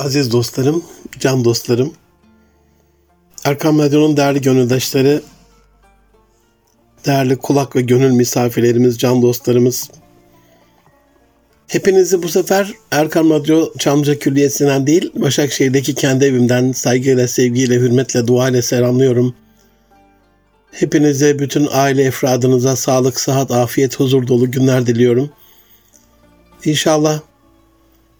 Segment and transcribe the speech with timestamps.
[0.00, 0.84] Aziz dostlarım,
[1.18, 1.92] can dostlarım,
[3.44, 5.22] Erkam Radyo'nun değerli gönüldaşları,
[7.06, 9.90] değerli kulak ve gönül misafirlerimiz, can dostlarımız,
[11.66, 18.48] hepinizi bu sefer Erkam Radyo Çamlıca Külliyesi'nden değil, Başakşehir'deki kendi evimden saygıyla, sevgiyle, hürmetle, dua
[18.48, 19.34] ile selamlıyorum.
[20.72, 25.30] Hepinize, bütün aile efradınıza sağlık, sıhhat, afiyet, huzur dolu günler diliyorum.
[26.64, 27.20] İnşallah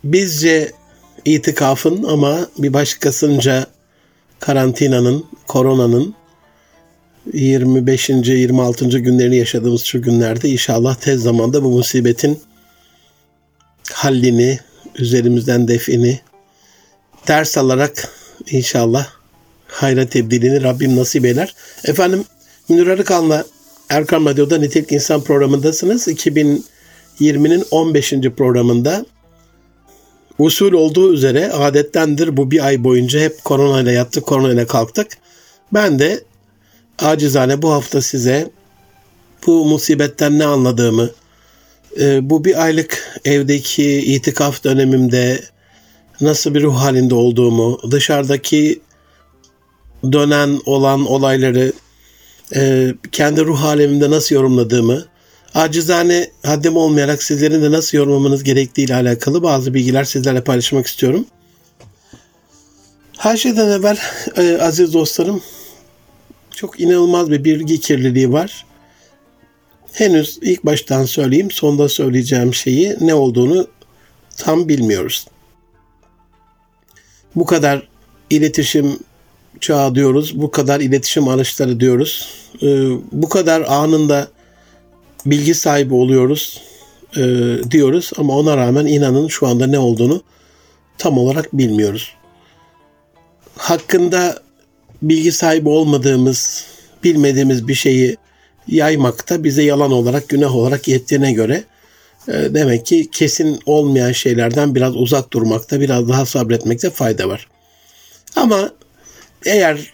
[0.04, 0.79] bizce
[1.24, 3.66] itikafın ama bir başkasınca
[4.40, 6.14] karantinanın, koronanın
[7.32, 8.08] 25.
[8.08, 8.88] 26.
[8.98, 12.40] günlerini yaşadığımız şu günlerde inşallah tez zamanda bu musibetin
[13.92, 14.58] hallini,
[14.98, 16.20] üzerimizden defini
[17.28, 18.08] ders alarak
[18.50, 19.06] inşallah
[19.66, 21.54] hayra tebdilini Rabbim nasip eder.
[21.84, 22.24] Efendim
[22.68, 23.44] Münir Arıkan'la
[23.88, 26.08] Erkan Radyo'da Nitelik İnsan programındasınız.
[26.08, 28.10] 2020'nin 15.
[28.36, 29.06] programında
[30.40, 35.08] Usul olduğu üzere adettendir bu bir ay boyunca hep koronayla yattık, koronayla kalktık.
[35.72, 36.24] Ben de
[36.98, 38.50] acizane bu hafta size
[39.46, 41.10] bu musibetten ne anladığımı,
[42.00, 45.40] e, bu bir aylık evdeki itikaf dönemimde
[46.20, 48.80] nasıl bir ruh halinde olduğumu, dışarıdaki
[50.12, 51.72] dönen olan olayları
[52.56, 55.04] e, kendi ruh halimde nasıl yorumladığımı,
[55.54, 61.26] acizane haddim olmayarak sizlerin de nasıl yorumlamanız gerektiği ile alakalı bazı bilgiler sizlerle paylaşmak istiyorum.
[63.18, 63.98] Her şeyden evvel
[64.36, 65.42] e, aziz dostlarım
[66.50, 68.66] çok inanılmaz bir bilgi kirliliği var.
[69.92, 73.66] Henüz ilk baştan söyleyeyim, sonda söyleyeceğim şeyi ne olduğunu
[74.36, 75.26] tam bilmiyoruz.
[77.36, 77.88] Bu kadar
[78.30, 78.98] iletişim
[79.60, 82.28] çağı diyoruz, bu kadar iletişim araçları diyoruz.
[82.62, 82.66] E,
[83.12, 84.28] bu kadar anında
[85.26, 86.60] bilgi sahibi oluyoruz
[87.16, 87.22] e,
[87.70, 90.22] diyoruz ama ona rağmen inanın şu anda ne olduğunu
[90.98, 92.14] tam olarak bilmiyoruz.
[93.56, 94.42] Hakkında
[95.02, 96.64] bilgi sahibi olmadığımız,
[97.04, 98.16] bilmediğimiz bir şeyi
[98.68, 101.64] yaymakta bize yalan olarak, günah olarak yettiğine göre
[102.28, 107.48] e, demek ki kesin olmayan şeylerden biraz uzak durmakta, biraz daha sabretmekte fayda var.
[108.36, 108.70] Ama
[109.46, 109.92] eğer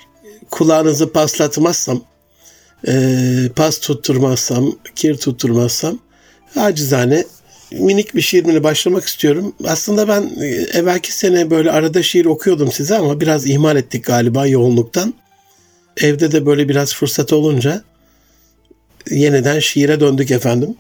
[0.51, 2.01] kulağınızı paslatmazsam,
[2.89, 2.95] e,
[3.57, 5.99] pas tutturmazsam, kir tutturmazsam
[6.57, 7.25] acizane
[7.73, 9.55] minik bir şiirimle başlamak istiyorum.
[9.65, 10.47] Aslında ben e,
[10.79, 15.15] evvelki sene böyle arada şiir okuyordum size ama biraz ihmal ettik galiba yoğunluktan.
[15.97, 17.83] Evde de böyle biraz fırsat olunca
[19.11, 20.75] yeniden şiire döndük efendim.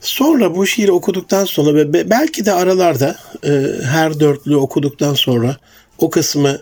[0.00, 3.50] Sonra bu şiiri okuduktan sonra ve belki de aralarda e,
[3.84, 5.56] her dörtlü okuduktan sonra
[5.98, 6.58] o kısmı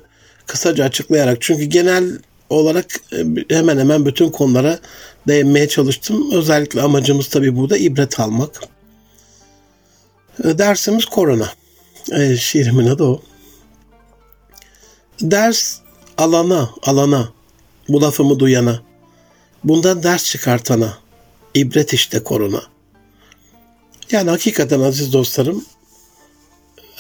[0.47, 2.19] kısaca açıklayarak çünkü genel
[2.51, 4.79] olarak e, hemen hemen bütün konulara
[5.29, 6.33] değinmeye çalıştım.
[6.33, 8.61] Özellikle amacımız tabii burada ibret almak.
[10.45, 11.53] E, dersimiz korona.
[12.13, 13.23] E, şiirimin adı o.
[15.21, 15.79] Ders
[16.19, 17.29] alana, alana,
[17.89, 18.83] bu lafımı duyana,
[19.65, 20.99] bundan ders çıkartana,
[21.55, 22.63] ibret işte korona.
[24.11, 25.65] Yani hakikaten aziz dostlarım,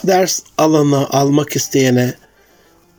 [0.06, 2.14] ders alana, almak isteyene,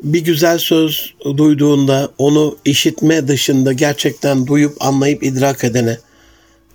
[0.04, 5.98] bir güzel söz duyduğunda onu işitme dışında gerçekten duyup anlayıp idrak edene,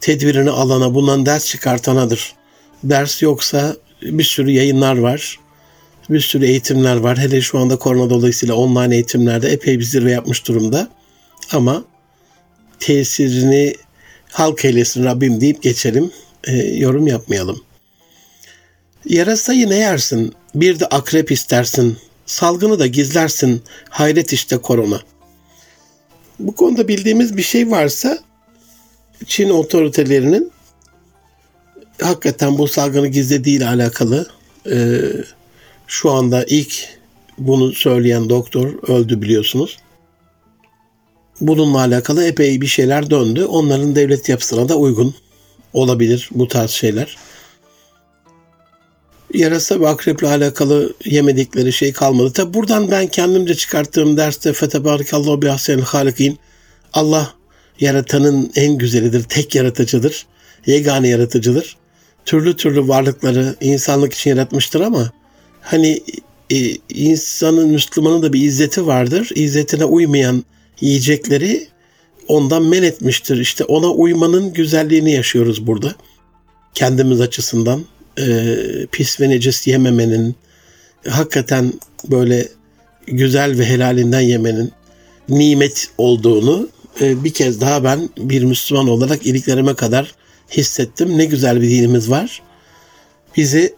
[0.01, 2.35] tedbirini alana, bundan ders çıkartanadır.
[2.85, 5.39] Ders yoksa bir sürü yayınlar var,
[6.11, 7.19] bir sürü eğitimler var.
[7.19, 10.89] Hele şu anda korona dolayısıyla online eğitimlerde epey bir zirve yapmış durumda.
[11.53, 11.85] Ama
[12.81, 13.75] tesirini
[14.31, 16.11] halk eylesin Rabbim deyip geçelim,
[16.45, 17.63] e, yorum yapmayalım.
[19.09, 20.35] Yarasayı ne yersin?
[20.55, 21.99] Bir de akrep istersin.
[22.27, 23.63] Salgını da gizlersin.
[23.91, 25.01] Hayret işte korona.
[26.39, 28.19] Bu konuda bildiğimiz bir şey varsa
[29.27, 30.53] Çin otoritelerinin
[32.01, 34.29] hakikaten bu salgını gizlediği ile alakalı
[34.71, 35.01] e,
[35.87, 36.89] şu anda ilk
[37.39, 39.79] bunu söyleyen doktor öldü biliyorsunuz.
[41.41, 43.45] Bununla alakalı epey bir şeyler döndü.
[43.45, 45.15] Onların devlet yapısına da uygun
[45.73, 47.17] olabilir bu tarz şeyler
[49.35, 52.33] yarasa ve akreple alakalı yemedikleri şey kalmadı.
[52.33, 56.39] Tabi buradan ben kendimce çıkarttığım derste Fetebarikallahu bi ahsenil halikin
[56.93, 57.35] Allah
[57.81, 60.27] yaratanın en güzelidir, tek yaratıcıdır,
[60.67, 61.77] yegane yaratıcıdır.
[62.25, 65.13] Türlü türlü varlıkları insanlık için yaratmıştır ama
[65.61, 66.03] hani
[66.51, 69.31] e, insanın, Müslümanın da bir izzeti vardır.
[69.35, 70.45] İzzetine uymayan
[70.81, 71.69] yiyecekleri
[72.29, 73.37] ondan men etmiştir.
[73.37, 75.95] İşte ona uymanın güzelliğini yaşıyoruz burada.
[76.75, 77.85] Kendimiz açısından
[78.19, 78.57] e,
[78.93, 80.35] pis ve necis yememenin,
[81.09, 81.73] hakikaten
[82.11, 82.49] böyle
[83.07, 84.73] güzel ve helalinden yemenin
[85.29, 86.69] nimet olduğunu
[87.01, 90.15] e, bir kez daha ben bir Müslüman olarak iliklerime kadar
[90.51, 91.19] hissettim.
[91.19, 92.43] Ne güzel bir dinimiz var.
[93.37, 93.75] Bizi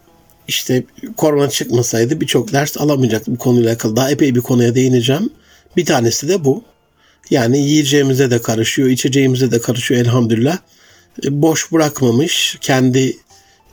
[0.49, 0.85] işte
[1.17, 3.97] korona çıkmasaydı birçok ders alamayacaktık bu konuyla alakalı.
[3.97, 5.31] Daha epey bir konuya değineceğim.
[5.77, 6.65] Bir tanesi de bu.
[7.31, 10.59] Yani yiyeceğimize de karışıyor, içeceğimize de karışıyor elhamdülillah.
[11.25, 13.17] E, boş bırakmamış kendi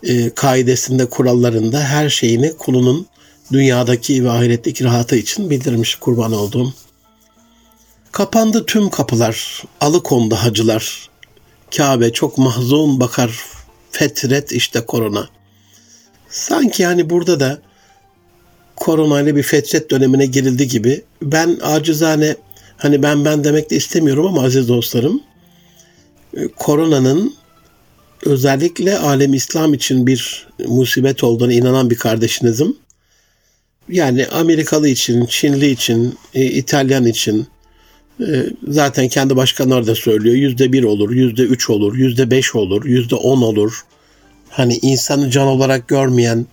[0.03, 3.07] e, kaidesinde, kurallarında her şeyini kulunun
[3.51, 6.73] dünyadaki ve ahiretteki rahatı için bildirmiş kurban olduğum.
[8.11, 11.09] Kapandı tüm kapılar, alıkondu hacılar.
[11.77, 13.39] Kabe çok mahzun bakar,
[13.91, 15.29] fetret işte korona.
[16.29, 17.61] Sanki hani burada da
[18.75, 21.03] koronayla bir fetret dönemine girildi gibi.
[21.21, 22.35] Ben acizane
[22.77, 25.23] hani ben ben demek de istemiyorum ama aziz dostlarım
[26.37, 27.33] e, koronanın
[28.25, 32.75] özellikle alem İslam için bir musibet olduğunu inanan bir kardeşinizim.
[33.89, 37.47] Yani Amerikalı için, Çinli için, e, İtalyan için
[38.19, 40.35] e, zaten kendi başkanları da söylüyor.
[40.35, 43.85] Yüzde bir olur, yüzde üç olur, yüzde beş olur, yüzde on olur.
[44.49, 46.45] Hani insanı can olarak görmeyen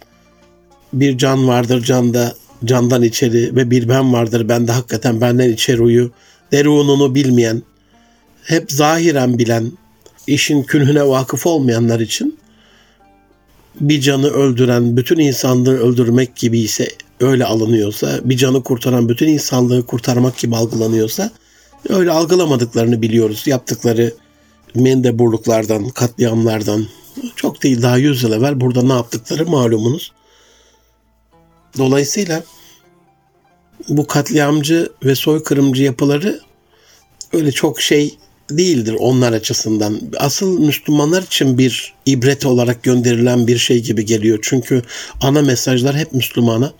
[0.92, 2.34] bir can vardır canda,
[2.64, 6.10] candan içeri ve bir ben vardır bende hakikaten benden içeri uyu.
[6.52, 7.62] Derununu bilmeyen,
[8.42, 9.72] hep zahiren bilen,
[10.26, 12.38] işin künhüne vakıf olmayanlar için
[13.80, 16.88] bir canı öldüren bütün insanlığı öldürmek gibi ise
[17.20, 21.30] öyle alınıyorsa, bir canı kurtaran bütün insanlığı kurtarmak gibi algılanıyorsa
[21.88, 23.46] öyle algılamadıklarını biliyoruz.
[23.46, 24.14] Yaptıkları
[24.74, 26.86] mendeburluklardan, katliamlardan
[27.36, 30.12] çok değil daha yüz yıl evvel burada ne yaptıkları malumunuz.
[31.78, 32.42] Dolayısıyla
[33.88, 36.40] bu katliamcı ve soykırımcı yapıları
[37.32, 38.18] öyle çok şey
[38.58, 40.00] değildir onlar açısından.
[40.18, 44.38] Asıl Müslümanlar için bir ibret olarak gönderilen bir şey gibi geliyor.
[44.42, 44.82] Çünkü
[45.20, 46.72] ana mesajlar hep Müslümana.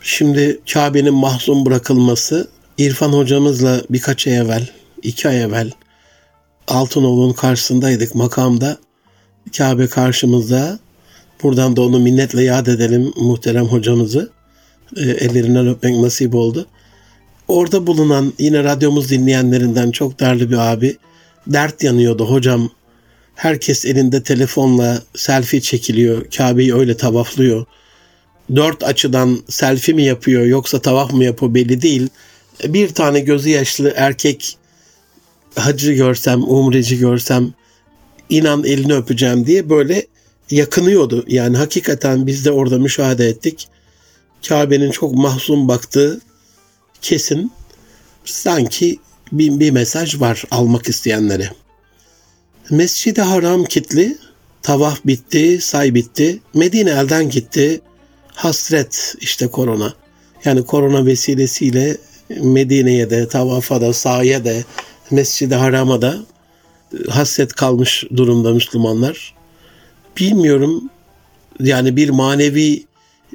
[0.00, 4.68] Şimdi Kabe'nin mahzun bırakılması İrfan hocamızla birkaç ay evvel,
[5.02, 5.70] iki ay evvel
[6.68, 8.76] Altınoğlu'nun karşısındaydık makamda.
[9.56, 10.78] Kabe karşımızda.
[11.42, 14.30] Buradan da onu minnetle yad edelim muhterem hocamızı.
[14.96, 16.66] E, ellerinden öpmek nasip oldu.
[17.48, 20.96] Orada bulunan yine radyomuz dinleyenlerinden çok değerli bir abi
[21.46, 22.70] dert yanıyordu hocam.
[23.34, 26.30] Herkes elinde telefonla selfie çekiliyor.
[26.36, 27.66] Kabe'yi öyle tavaflıyor.
[28.56, 32.08] Dört açıdan selfie mi yapıyor yoksa tavaf mı yapıyor belli değil.
[32.64, 34.56] Bir tane gözü yaşlı erkek
[35.56, 37.52] hacı görsem, umreci görsem
[38.28, 40.06] inan elini öpeceğim diye böyle
[40.50, 41.24] yakınıyordu.
[41.28, 43.68] Yani hakikaten biz de orada müşahede ettik.
[44.48, 46.20] Kabe'nin çok mahzun baktığı
[47.04, 47.52] kesin
[48.24, 48.98] sanki
[49.32, 51.50] bir, bir mesaj var almak isteyenlere.
[52.70, 54.18] Mescid-i Haram kitli,
[54.62, 57.80] tavaf bitti, say bitti, Medine elden gitti,
[58.34, 59.94] hasret işte korona.
[60.44, 61.96] Yani korona vesilesiyle
[62.30, 64.52] Medine'ye de, tavafa da, sahaya da,
[65.10, 66.16] Mescid-i Haram'a da
[67.08, 69.34] hasret kalmış durumda Müslümanlar.
[70.16, 70.90] Bilmiyorum
[71.60, 72.84] yani bir manevi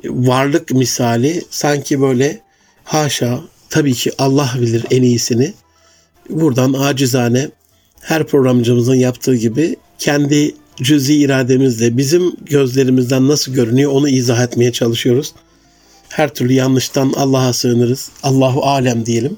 [0.06, 2.39] varlık misali sanki böyle
[2.83, 5.54] haşa tabii ki Allah bilir en iyisini.
[6.30, 7.50] Buradan acizane
[8.01, 15.33] her programcımızın yaptığı gibi kendi cüzi irademizle bizim gözlerimizden nasıl görünüyor onu izah etmeye çalışıyoruz.
[16.10, 18.10] Her türlü yanlıştan Allah'a sığınırız.
[18.24, 19.38] Allahu alem diyelim.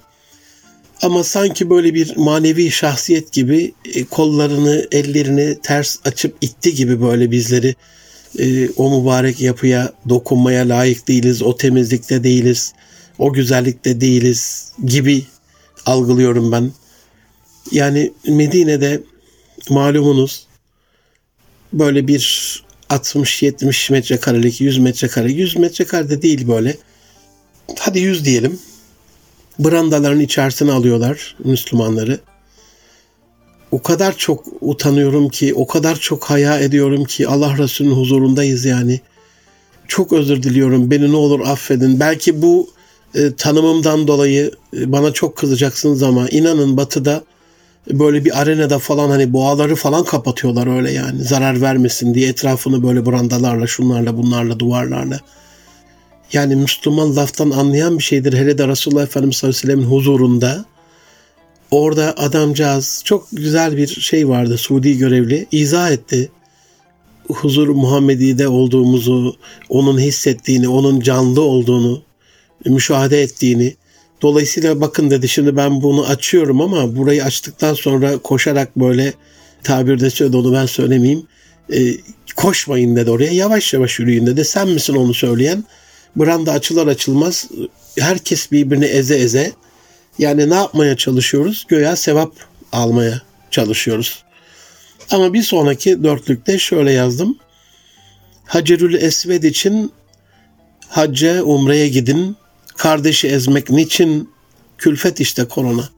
[1.02, 7.32] Ama sanki böyle bir manevi şahsiyet gibi e, kollarını, ellerini ters açıp itti gibi böyle
[7.32, 7.76] bizleri
[8.40, 12.74] e, o mübarek yapıya dokunmaya layık değiliz, o temizlikte değiliz,
[13.22, 15.26] o güzellikte değiliz gibi
[15.86, 16.72] algılıyorum ben.
[17.72, 19.04] Yani Medine'de
[19.70, 20.48] malumunuz
[21.74, 26.78] böyle bir 60-70 metrekarelik, 100 metrekare, 100 metrekare de değil böyle.
[27.80, 28.60] Hadi 100 diyelim.
[29.60, 32.20] Brandaların içerisine alıyorlar Müslümanları.
[33.72, 39.00] O kadar çok utanıyorum ki, o kadar çok haya ediyorum ki Allah Resulü'nün huzurundayız yani.
[39.88, 40.92] Çok özür diliyorum.
[40.92, 42.00] Beni ne olur affedin.
[42.00, 42.70] Belki bu
[43.16, 47.24] e, tanımımdan dolayı e, bana çok kızacaksınız ama inanın batıda
[47.90, 53.06] böyle bir arenada falan hani boğaları falan kapatıyorlar öyle yani zarar vermesin diye etrafını böyle
[53.06, 55.20] brandalarla şunlarla bunlarla duvarlarla.
[56.34, 58.34] Yani Müslüman laftan anlayan bir şeydir.
[58.34, 60.66] Hele de Resulullah Efendimiz sallallahu aleyhi ve sellem'in huzurunda
[61.72, 66.32] orada adamcağız çok güzel bir şey vardı Suudi görevli izah etti.
[67.28, 69.36] Huzur Muhammedi'de olduğumuzu,
[69.70, 72.02] onun hissettiğini, onun canlı olduğunu,
[72.66, 73.76] müşahede ettiğini.
[74.22, 79.14] Dolayısıyla bakın dedi şimdi ben bunu açıyorum ama burayı açtıktan sonra koşarak böyle
[79.64, 81.28] tabirde söyledi onu ben söylemeyeyim.
[81.74, 81.80] E,
[82.36, 84.46] koşmayın dedi oraya yavaş yavaş yürüyün dedi.
[84.46, 85.64] Sen misin onu söyleyen?
[86.16, 87.50] Branda açılır açılmaz
[88.00, 89.52] herkes birbirini eze eze
[90.20, 91.66] yani ne yapmaya çalışıyoruz?
[91.68, 92.34] Göya sevap
[92.72, 94.24] almaya çalışıyoruz.
[95.12, 97.38] Ama bir sonraki dörtlükte şöyle yazdım.
[98.46, 99.92] Hacerül Esved için
[100.88, 102.36] hacca, umreye gidin.
[102.78, 104.30] Kardeşi ezmek niçin?
[104.78, 105.90] Külfet işte korona.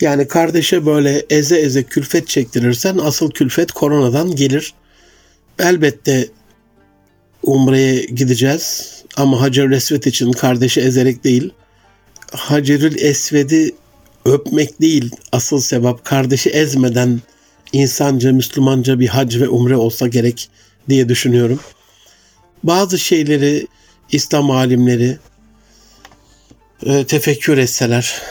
[0.00, 4.74] Yani kardeşe böyle eze eze külfet çektirirsen asıl külfet koronadan gelir.
[5.58, 6.28] Elbette
[7.42, 11.50] umreye gideceğiz ama Hacerül Esved için kardeşi ezerek değil.
[12.32, 13.74] Hacerül Esved'i
[14.24, 17.20] öpmek değil asıl sebep kardeşi ezmeden
[17.72, 20.48] insanca, Müslümanca bir hac ve umre olsa gerek
[20.88, 21.60] diye düşünüyorum.
[22.62, 23.66] Bazı şeyleri
[24.12, 25.18] İslam alimleri
[26.86, 28.22] e, tefekkür etseler,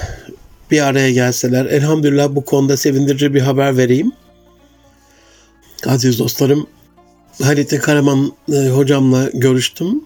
[0.71, 1.65] bir araya gelseler.
[1.65, 4.11] Elhamdülillah bu konuda sevindirici bir haber vereyim.
[5.85, 6.67] Aziz dostlarım,
[7.41, 10.03] Halit Karaman e, hocamla görüştüm.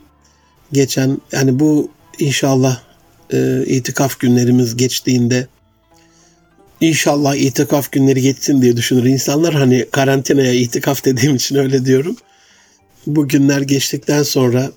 [0.71, 2.81] Geçen yani bu inşallah
[3.33, 5.47] e, itikaf günlerimiz geçtiğinde
[6.81, 9.53] İnşallah itikaf günleri geçsin diye düşünür insanlar.
[9.53, 12.15] Hani karantinaya itikaf dediğim için öyle diyorum.
[13.07, 14.71] Bu günler geçtikten sonra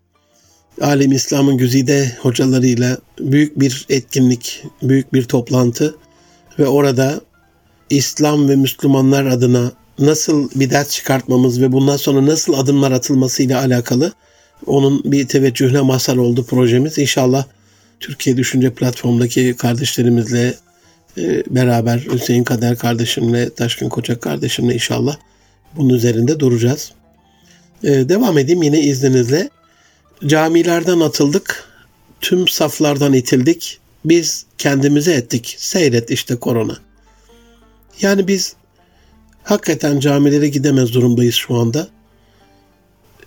[0.80, 5.96] Alem İslam'ın güzide hocalarıyla büyük bir etkinlik, büyük bir toplantı
[6.58, 7.20] ve orada
[7.90, 13.56] İslam ve Müslümanlar adına nasıl bir ders çıkartmamız ve bundan sonra nasıl adımlar atılması ile
[13.56, 14.12] alakalı
[14.66, 16.98] onun bir teveccühüne mazhar oldu projemiz.
[16.98, 17.44] İnşallah
[18.00, 20.54] Türkiye Düşünce Platform'daki kardeşlerimizle
[21.18, 25.16] e, beraber Hüseyin Kader kardeşimle, Taşkın Koçak kardeşimle inşallah
[25.76, 26.92] bunun üzerinde duracağız.
[27.84, 29.50] E, devam edeyim yine izninizle.
[30.26, 31.68] Camilerden atıldık,
[32.20, 35.56] tüm saflardan itildik, biz kendimize ettik.
[35.58, 36.78] Seyret işte korona.
[38.00, 38.56] Yani biz
[39.42, 41.88] hakikaten camilere gidemez durumdayız şu anda.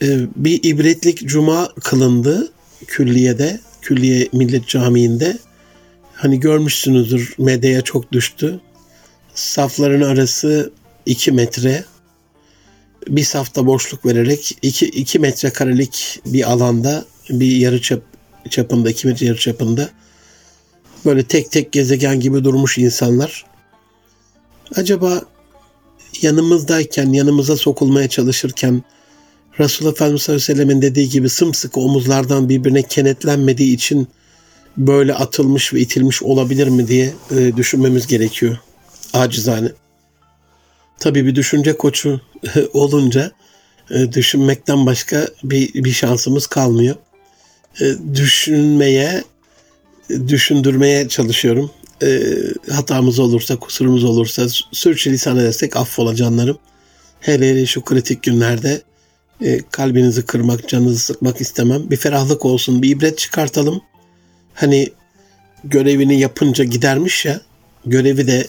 [0.02, 2.52] E, bir ibretlik cuma kılındı
[2.88, 5.38] külliyede, külliye millet camiinde
[6.22, 8.60] Hani görmüşsünüzdür medyaya çok düştü.
[9.34, 10.72] Safların arası
[11.06, 11.84] 2 metre.
[13.08, 18.02] Bir safta boşluk vererek 2, 2 metrekarelik bir alanda bir yarı çap,
[18.50, 19.90] çapında 2 metre yarı çapında
[21.06, 23.46] böyle tek tek gezegen gibi durmuş insanlar.
[24.76, 25.22] Acaba
[26.22, 28.84] yanımızdayken, yanımıza sokulmaya çalışırken
[29.60, 34.08] Resulullah Efendimiz sallallahu aleyhi ve sellem'in dediği gibi sımsıkı omuzlardan birbirine kenetlenmediği için
[34.78, 38.58] böyle atılmış ve itilmiş olabilir mi diye e, düşünmemiz gerekiyor
[39.14, 39.72] acizane.
[41.02, 42.22] Tabii bir düşünce koçu
[42.74, 43.32] olunca
[43.92, 46.96] e, düşünmekten başka bir, bir şansımız kalmıyor.
[47.82, 49.24] E, düşünmeye,
[50.28, 51.72] düşündürmeye çalışıyorum.
[52.04, 52.22] E,
[52.72, 56.58] hatamız olursa, kusurumuz olursa, sürçülisan edersek affola canlarım.
[57.20, 58.82] Hele hele şu kritik günlerde
[59.42, 61.90] e, kalbinizi kırmak, canınızı sıkmak istemem.
[61.90, 63.82] Bir ferahlık olsun, bir ibret çıkartalım
[64.54, 64.90] hani
[65.64, 67.42] görevini yapınca gidermiş ya
[67.86, 68.48] görevi de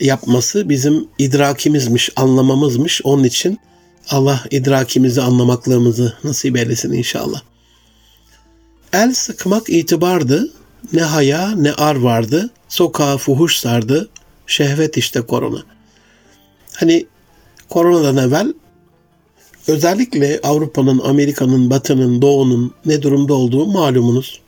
[0.00, 3.00] yapması bizim idrakimizmiş, anlamamızmış.
[3.04, 3.58] Onun için
[4.10, 7.42] Allah idrakimizi, anlamaklığımızı nasip eylesin inşallah.
[8.92, 10.52] El sıkmak itibardı.
[10.92, 12.50] Ne haya ne ar vardı.
[12.68, 14.08] Sokağa fuhuş sardı.
[14.46, 15.62] Şehvet işte korona.
[16.76, 17.06] Hani
[17.68, 18.52] koronadan evvel
[19.68, 24.42] özellikle Avrupa'nın, Amerika'nın, Batı'nın, Doğu'nun ne durumda olduğu malumunuz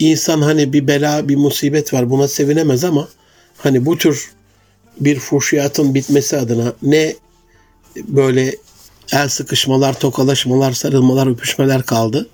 [0.00, 3.08] insan hani bir bela, bir musibet var buna sevinemez ama
[3.62, 4.30] hani bu tür
[5.00, 7.14] bir fuhşiyatın bitmesi adına ne
[7.96, 8.56] böyle
[9.12, 12.28] el sıkışmalar, tokalaşmalar, sarılmalar, öpüşmeler kaldı.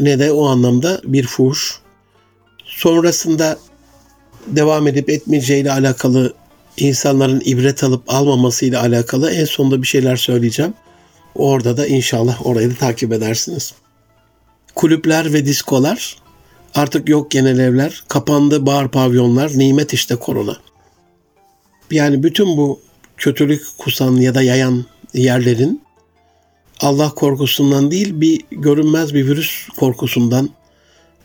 [0.00, 1.80] Ne de o anlamda bir fuhuş.
[2.64, 3.58] Sonrasında
[4.46, 6.34] devam edip etmeyeceğiyle alakalı
[6.76, 10.74] insanların ibret alıp almaması ile alakalı en sonunda bir şeyler söyleyeceğim.
[11.34, 13.74] Orada da inşallah orayı da takip edersiniz.
[14.74, 16.21] Kulüpler ve diskolar
[16.74, 20.56] Artık yok genel evler, kapandı bar pavyonlar, nimet işte korona.
[21.90, 22.80] Yani bütün bu
[23.16, 25.82] kötülük kusan ya da yayan yerlerin
[26.80, 30.50] Allah korkusundan değil bir görünmez bir virüs korkusundan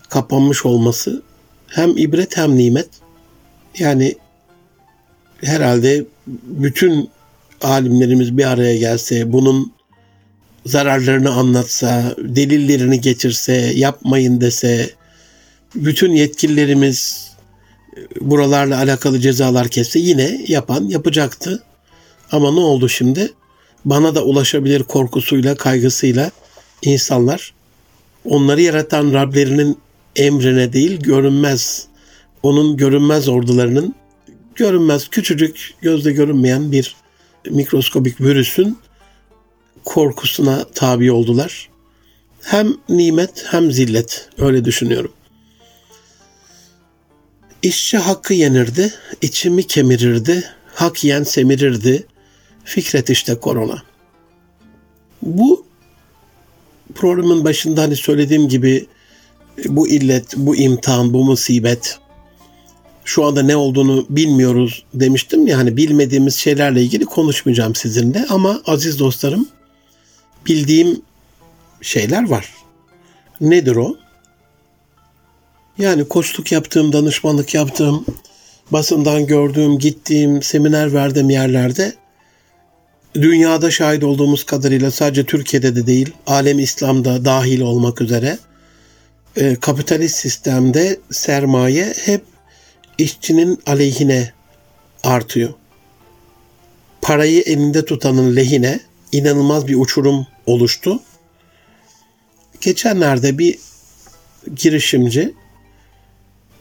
[0.09, 1.23] kapanmış olması
[1.67, 2.89] hem ibret hem nimet.
[3.79, 4.15] Yani
[5.43, 6.05] herhalde
[6.43, 7.09] bütün
[7.61, 9.73] alimlerimiz bir araya gelse, bunun
[10.65, 14.89] zararlarını anlatsa, delillerini getirse, yapmayın dese,
[15.75, 17.31] bütün yetkililerimiz
[18.21, 21.63] buralarla alakalı cezalar kesse yine yapan yapacaktı.
[22.31, 23.33] Ama ne oldu şimdi?
[23.85, 26.31] Bana da ulaşabilir korkusuyla, kaygısıyla
[26.81, 27.53] insanlar
[28.25, 29.77] onları yaratan Rablerinin
[30.15, 31.87] emrine değil görünmez,
[32.43, 33.95] onun görünmez ordularının
[34.55, 36.95] görünmez, küçücük, gözle görünmeyen bir
[37.49, 38.77] mikroskobik virüsün
[39.85, 41.69] korkusuna tabi oldular.
[42.41, 45.11] Hem nimet hem zillet öyle düşünüyorum.
[47.61, 52.05] İşçi hakkı yenirdi, içimi kemirirdi, hak yen semirirdi.
[52.63, 53.83] Fikret işte korona.
[55.21, 55.65] Bu
[56.95, 58.87] programın başında hani söylediğim gibi
[59.65, 61.99] bu illet, bu imtihan, bu musibet
[63.05, 68.99] şu anda ne olduğunu bilmiyoruz demiştim ya hani bilmediğimiz şeylerle ilgili konuşmayacağım sizinle ama aziz
[68.99, 69.47] dostlarım
[70.45, 71.01] bildiğim
[71.81, 72.53] şeyler var.
[73.41, 73.97] Nedir o?
[75.77, 78.05] Yani koçluk yaptığım, danışmanlık yaptığım,
[78.71, 81.93] basından gördüğüm, gittiğim, seminer verdiğim yerlerde
[83.15, 88.37] dünyada şahit olduğumuz kadarıyla sadece Türkiye'de de değil, alem İslam'da dahil olmak üzere
[89.35, 92.21] e, kapitalist sistemde sermaye hep
[92.97, 94.31] işçinin aleyhine
[95.03, 95.53] artıyor.
[97.01, 98.79] Parayı elinde tutanın lehine
[99.11, 100.99] inanılmaz bir uçurum oluştu.
[102.61, 103.59] Geçenlerde bir
[104.55, 105.33] girişimci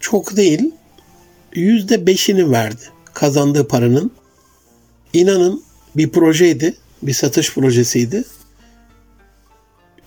[0.00, 0.70] çok değil
[1.54, 2.82] yüzde beşini verdi
[3.14, 4.10] kazandığı paranın.
[5.12, 5.62] İnanın
[5.96, 8.24] bir projeydi, bir satış projesiydi.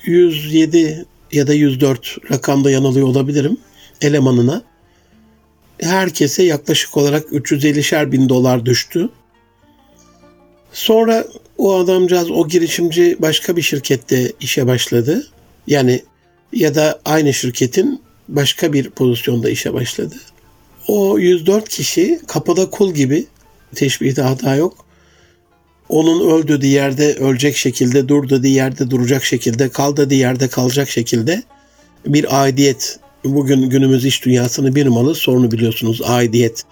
[0.05, 3.57] 107 ya da 104 rakamda yanılıyor olabilirim
[4.01, 4.61] elemanına.
[5.81, 9.09] Herkese yaklaşık olarak 350'şer bin dolar düştü.
[10.73, 11.25] Sonra
[11.57, 15.27] o adamcağız, o girişimci başka bir şirkette işe başladı.
[15.67, 16.03] Yani
[16.53, 20.15] ya da aynı şirketin başka bir pozisyonda işe başladı.
[20.87, 23.25] O 104 kişi kapıda kul gibi
[23.75, 24.85] teşbihde hata yok.
[25.89, 30.89] Onun öl dediği yerde ölecek şekilde, dur dediği yerde duracak şekilde, kal dediği yerde kalacak
[30.89, 31.43] şekilde
[32.05, 32.99] bir aidiyet.
[33.23, 36.63] Bugün günümüz iş dünyasını bir numaralı sorunu biliyorsunuz aidiyet.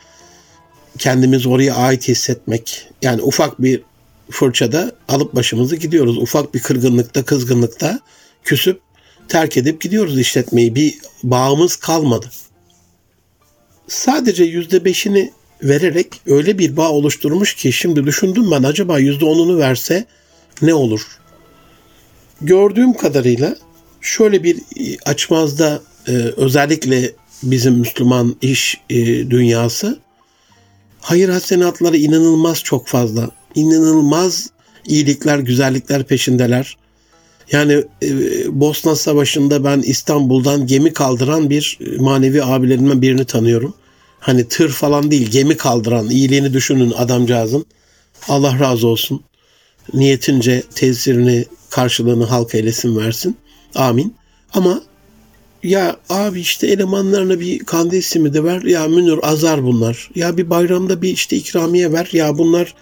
[0.98, 2.90] Kendimiz oraya ait hissetmek.
[3.02, 3.82] Yani ufak bir
[4.30, 6.18] fırçada alıp başımızı gidiyoruz.
[6.18, 8.00] Ufak bir kırgınlıkta, kızgınlıkta
[8.44, 8.82] küsüp
[9.28, 10.76] terk edip gidiyoruz işletmeyi.
[10.76, 12.32] Bir bağımız kalmadı.
[13.88, 15.32] Sadece yüzde beşini
[15.64, 20.06] vererek öyle bir bağ oluşturmuş ki şimdi düşündüm ben acaba yüzde onunu verse
[20.62, 21.02] ne olur?
[22.42, 23.56] Gördüğüm kadarıyla
[24.02, 24.58] şöyle bir
[25.06, 27.12] açmazda e, özellikle
[27.44, 28.96] bizim Müslüman iş e,
[29.30, 30.00] dünyası
[31.02, 33.30] hayır hasenatları inanılmaz çok fazla.
[33.56, 34.50] İnanılmaz
[34.86, 36.78] iyilikler, güzellikler peşindeler.
[37.52, 38.10] Yani e,
[38.60, 43.74] Bosna Savaşı'nda ben İstanbul'dan gemi kaldıran bir manevi abilerimden birini tanıyorum.
[44.20, 47.66] Hani tır falan değil gemi kaldıran iyiliğini düşünün adamcağızın.
[48.28, 49.24] Allah razı olsun.
[49.94, 53.38] Niyetince tesirini karşılığını halk eylesin versin.
[53.76, 54.16] Amin.
[54.54, 54.82] Ama
[55.64, 58.62] ya abi işte elemanlarına bir kandil simidi ver.
[58.62, 60.10] Ya Münir azar bunlar.
[60.16, 62.10] Ya bir bayramda bir işte ikramiye ver.
[62.12, 62.74] Ya bunlar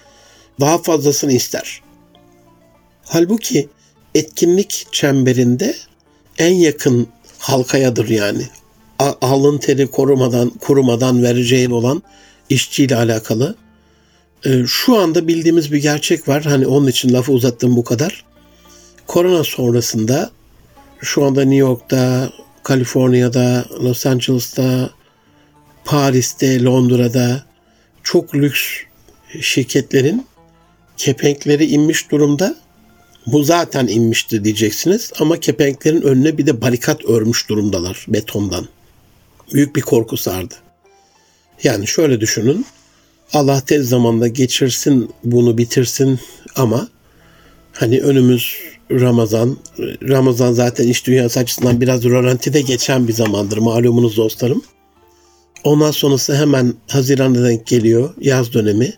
[0.59, 1.81] daha fazlasını ister.
[3.05, 3.69] Halbuki
[4.15, 5.75] etkinlik çemberinde
[6.37, 7.07] en yakın
[7.39, 8.47] halkayadır yani.
[9.21, 12.03] Alın teri korumadan, kurumadan vereceğin olan
[12.49, 13.55] işçiyle alakalı.
[14.45, 16.43] Ee, şu anda bildiğimiz bir gerçek var.
[16.43, 18.25] Hani onun için lafı uzattım bu kadar.
[19.07, 20.31] Korona sonrasında
[21.01, 22.29] şu anda New York'ta,
[22.63, 24.89] Kaliforniya'da, Los Angeles'ta,
[25.85, 27.45] Paris'te, Londra'da
[28.03, 28.61] çok lüks
[29.41, 30.25] şirketlerin
[30.97, 32.55] kepenkleri inmiş durumda.
[33.27, 38.67] Bu zaten inmişti diyeceksiniz ama kepenklerin önüne bir de barikat örmüş durumdalar betondan.
[39.53, 40.55] Büyük bir korku sardı.
[41.63, 42.65] Yani şöyle düşünün.
[43.33, 46.19] Allah tez zamanda geçirsin bunu bitirsin
[46.55, 46.87] ama
[47.73, 48.57] hani önümüz
[48.91, 49.57] Ramazan.
[50.01, 54.61] Ramazan zaten iş dünyası açısından biraz rölantide geçen bir zamandır malumunuz dostlarım.
[55.63, 58.93] Ondan sonrası hemen Haziran'da denk geliyor yaz dönemi.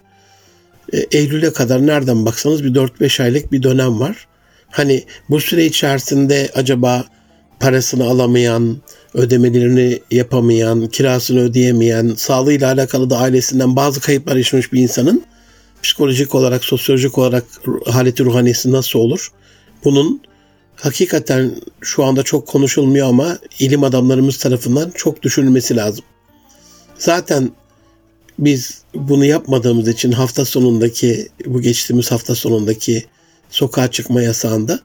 [0.93, 4.27] E, Eylül'e kadar nereden baksanız bir 4-5 aylık bir dönem var.
[4.71, 7.05] Hani bu süre içerisinde acaba
[7.59, 8.77] parasını alamayan,
[9.13, 15.23] ödemelerini yapamayan, kirasını ödeyemeyen, sağlığıyla alakalı da ailesinden bazı kayıplar yaşamış bir insanın
[15.83, 17.43] psikolojik olarak, sosyolojik olarak
[17.85, 19.31] haleti ruhaniyesi nasıl olur?
[19.83, 20.21] Bunun
[20.75, 26.05] hakikaten şu anda çok konuşulmuyor ama ilim adamlarımız tarafından çok düşünülmesi lazım.
[26.97, 27.51] Zaten
[28.39, 33.05] biz bunu yapmadığımız için hafta sonundaki bu geçtiğimiz hafta sonundaki
[33.49, 34.79] sokağa çıkma yasağında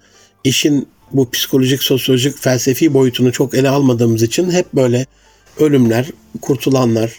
[0.45, 5.07] işin bu psikolojik, sosyolojik, felsefi boyutunu çok ele almadığımız için hep böyle
[5.59, 6.07] ölümler,
[6.41, 7.13] kurtulanlar,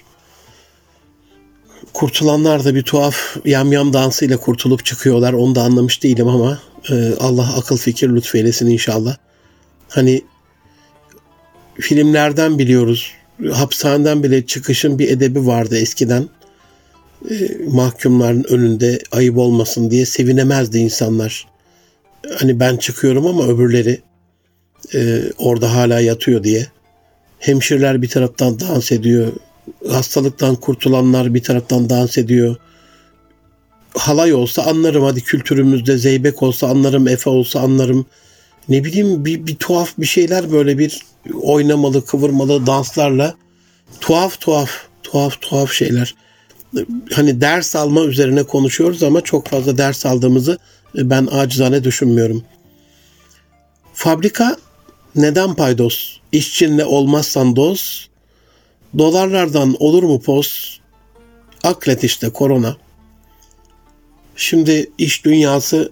[1.93, 5.33] kurtulanlar da bir tuhaf yamyam dansıyla kurtulup çıkıyorlar.
[5.33, 9.15] Onu da anlamış değilim ama e, Allah akıl fikir lütfeylesin inşallah.
[9.89, 10.21] Hani
[11.79, 13.11] filmlerden biliyoruz
[13.51, 16.29] hapishaneden bile çıkışın bir edebi vardı eskiden.
[17.29, 17.35] E,
[17.67, 21.47] mahkumların önünde ayıp olmasın diye sevinemezdi insanlar.
[22.37, 24.01] Hani ben çıkıyorum ama öbürleri
[24.95, 26.67] e, orada hala yatıyor diye.
[27.39, 29.33] Hemşireler bir taraftan dans ediyor.
[29.89, 32.55] Hastalıktan kurtulanlar bir taraftan dans ediyor.
[33.95, 38.05] Halay olsa anlarım hadi kültürümüzde zeybek olsa anlarım, efe olsa anlarım.
[38.69, 41.01] Ne bileyim bir, bir tuhaf bir şeyler böyle bir
[41.41, 43.35] oynamalı kıvırmalı danslarla
[44.01, 44.69] tuhaf tuhaf
[45.03, 46.15] tuhaf tuhaf şeyler.
[47.13, 50.57] Hani ders alma üzerine konuşuyoruz ama çok fazla ders aldığımızı
[50.95, 52.43] ben acizane düşünmüyorum.
[53.93, 54.57] Fabrika
[55.15, 56.17] neden paydos?
[56.31, 58.07] İşçinle olmazsan dost.
[58.97, 60.79] Dolarlardan olur mu poz?
[61.63, 62.77] Aklet işte korona.
[64.35, 65.91] Şimdi iş dünyası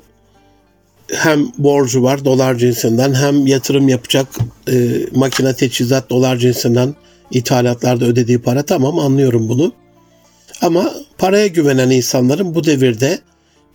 [1.14, 4.28] hem borcu var dolar cinsinden hem yatırım yapacak
[4.68, 4.74] e,
[5.16, 6.96] makine teçhizat dolar cinsinden
[7.32, 9.74] ithalatlarda ödediği para tamam anlıyorum bunu.
[10.62, 13.20] Ama paraya güvenen insanların bu devirde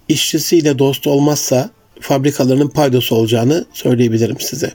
[0.09, 1.71] işçisiyle dost olmazsa
[2.01, 4.73] fabrikalarının paydosu olacağını söyleyebilirim size.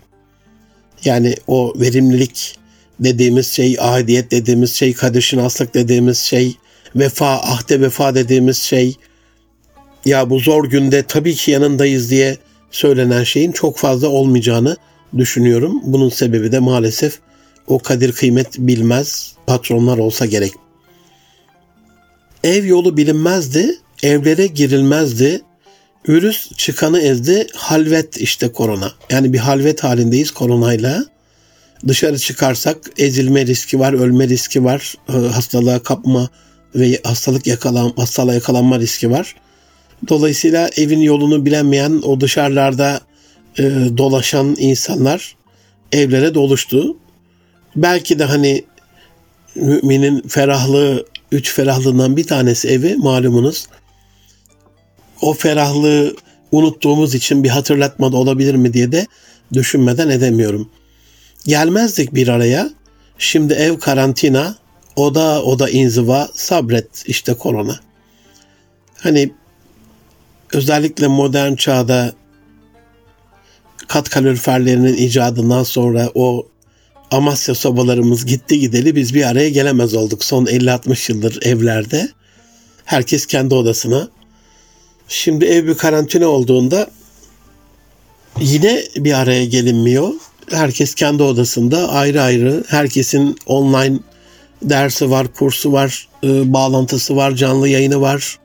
[1.05, 2.57] Yani o verimlilik
[2.99, 6.55] dediğimiz şey, ahidiyet dediğimiz şey, kadir şinaslık dediğimiz şey,
[6.95, 8.95] vefa, ahde vefa dediğimiz şey,
[10.05, 12.37] ya bu zor günde tabii ki yanındayız diye
[12.71, 14.77] söylenen şeyin çok fazla olmayacağını
[15.17, 15.81] düşünüyorum.
[15.83, 17.19] Bunun sebebi de maalesef
[17.67, 20.51] o kadir kıymet bilmez patronlar olsa gerek.
[22.43, 25.41] Ev yolu bilinmezdi, evlere girilmezdi.
[26.09, 28.91] Virüs çıkanı ezdi, halvet işte korona.
[29.09, 31.05] Yani bir halvet halindeyiz koronayla.
[31.87, 36.29] Dışarı çıkarsak ezilme riski var, ölme riski var, e, hastalığa kapma
[36.75, 39.35] ve hastalık yakalan, hastalığa yakalanma riski var.
[40.07, 43.01] Dolayısıyla evin yolunu bilemeyen o dışarılarda
[43.59, 43.63] e,
[43.97, 45.35] dolaşan insanlar
[45.91, 46.97] evlere doluştu.
[47.75, 48.63] Belki de hani
[49.55, 53.67] müminin ferahlığı, üç ferahlığından bir tanesi evi malumunuz.
[55.21, 56.15] O ferahlığı
[56.51, 59.07] unuttuğumuz için bir hatırlatma da olabilir mi diye de
[59.53, 60.69] düşünmeden edemiyorum.
[61.45, 62.69] Gelmezdik bir araya.
[63.17, 64.55] Şimdi ev karantina,
[64.95, 67.79] oda oda inziva, sabret işte korona.
[68.97, 69.31] Hani
[70.53, 72.13] özellikle modern çağda
[73.87, 76.47] kat kaloriferlerinin icadından sonra o
[77.11, 80.23] Amasya sobalarımız gitti gideli biz bir araya gelemez olduk.
[80.23, 82.09] Son 50-60 yıldır evlerde.
[82.85, 84.09] Herkes kendi odasına.
[85.07, 86.89] Şimdi ev bir karantina olduğunda
[88.39, 90.09] yine bir araya gelinmiyor.
[90.51, 92.63] Herkes kendi odasında ayrı ayrı.
[92.67, 93.99] Herkesin online
[94.61, 98.40] dersi var, kursu var, e, bağlantısı var, canlı yayını var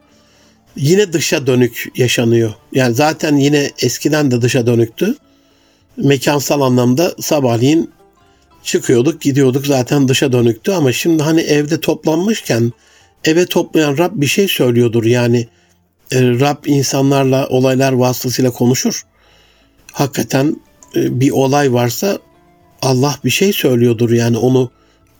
[0.77, 2.55] yine dışa dönük yaşanıyor.
[2.73, 5.15] Yani zaten yine eskiden de dışa dönüktü.
[5.97, 7.91] Mekansal anlamda sabahleyin
[8.63, 12.73] çıkıyorduk, gidiyorduk zaten dışa dönüktü ama şimdi hani evde toplanmışken
[13.25, 15.05] eve toplayan Rab bir şey söylüyordur.
[15.05, 15.49] Yani
[16.13, 19.03] e, Rab insanlarla olaylar vasıtasıyla konuşur.
[19.93, 20.57] Hakikaten
[20.97, 22.19] e, bir olay varsa
[22.83, 24.71] Allah bir şey söylüyordur yani onu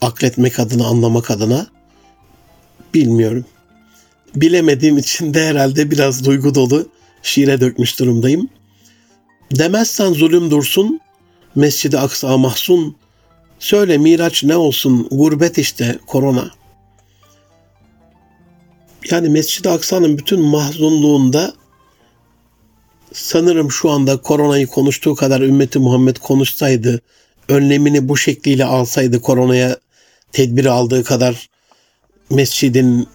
[0.01, 1.67] akletmek adına, anlamak adına
[2.95, 3.45] bilmiyorum
[4.41, 6.89] bilemediğim için de herhalde biraz duygu dolu
[7.23, 8.49] şiire dökmüş durumdayım.
[9.59, 11.01] Demezsen zulüm dursun,
[11.55, 12.97] Mescid-i Aksa mahzun,
[13.59, 16.51] söyle Miraç ne olsun, gurbet işte korona.
[19.11, 21.55] Yani Mescid-i Aksa'nın bütün mahzunluğunda
[23.13, 27.01] sanırım şu anda koronayı konuştuğu kadar ümmeti Muhammed konuşsaydı,
[27.49, 29.77] önlemini bu şekliyle alsaydı koronaya
[30.33, 31.49] tedbir aldığı kadar
[32.31, 33.09] mescidin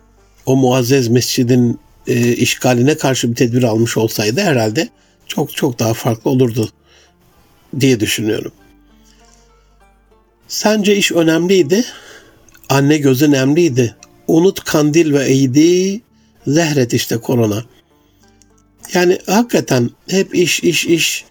[0.45, 4.89] o muazzez mescidin e, işgaline karşı bir tedbir almış olsaydı herhalde
[5.27, 6.69] çok çok daha farklı olurdu
[7.80, 8.51] diye düşünüyorum.
[10.47, 11.86] Sence iş önemliydi.
[12.69, 13.95] Anne gözü önemliydi.
[14.27, 16.01] Unut kandil ve eğdi,
[16.47, 17.65] zehret işte korona.
[18.93, 21.25] Yani hakikaten hep iş iş iş.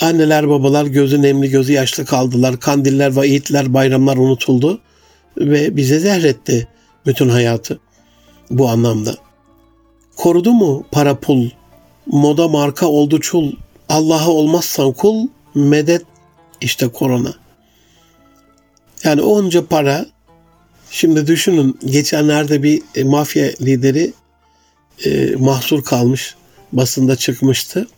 [0.00, 2.60] Anneler babalar gözü nemli gözü yaşlı kaldılar.
[2.60, 4.80] Kandiller ve eğitler bayramlar unutuldu.
[5.36, 6.68] Ve bize zehretti
[7.06, 7.80] bütün hayatı
[8.50, 9.16] bu anlamda.
[10.16, 11.50] Korudu mu para pul,
[12.06, 13.52] moda marka oldu çul,
[13.88, 16.02] Allah'a olmazsan kul, medet
[16.60, 17.34] işte korona.
[19.04, 20.06] Yani onca para,
[20.90, 24.12] şimdi düşünün geçenlerde bir e, mafya lideri
[25.04, 26.34] e, mahsur kalmış,
[26.72, 27.88] basında çıkmıştı.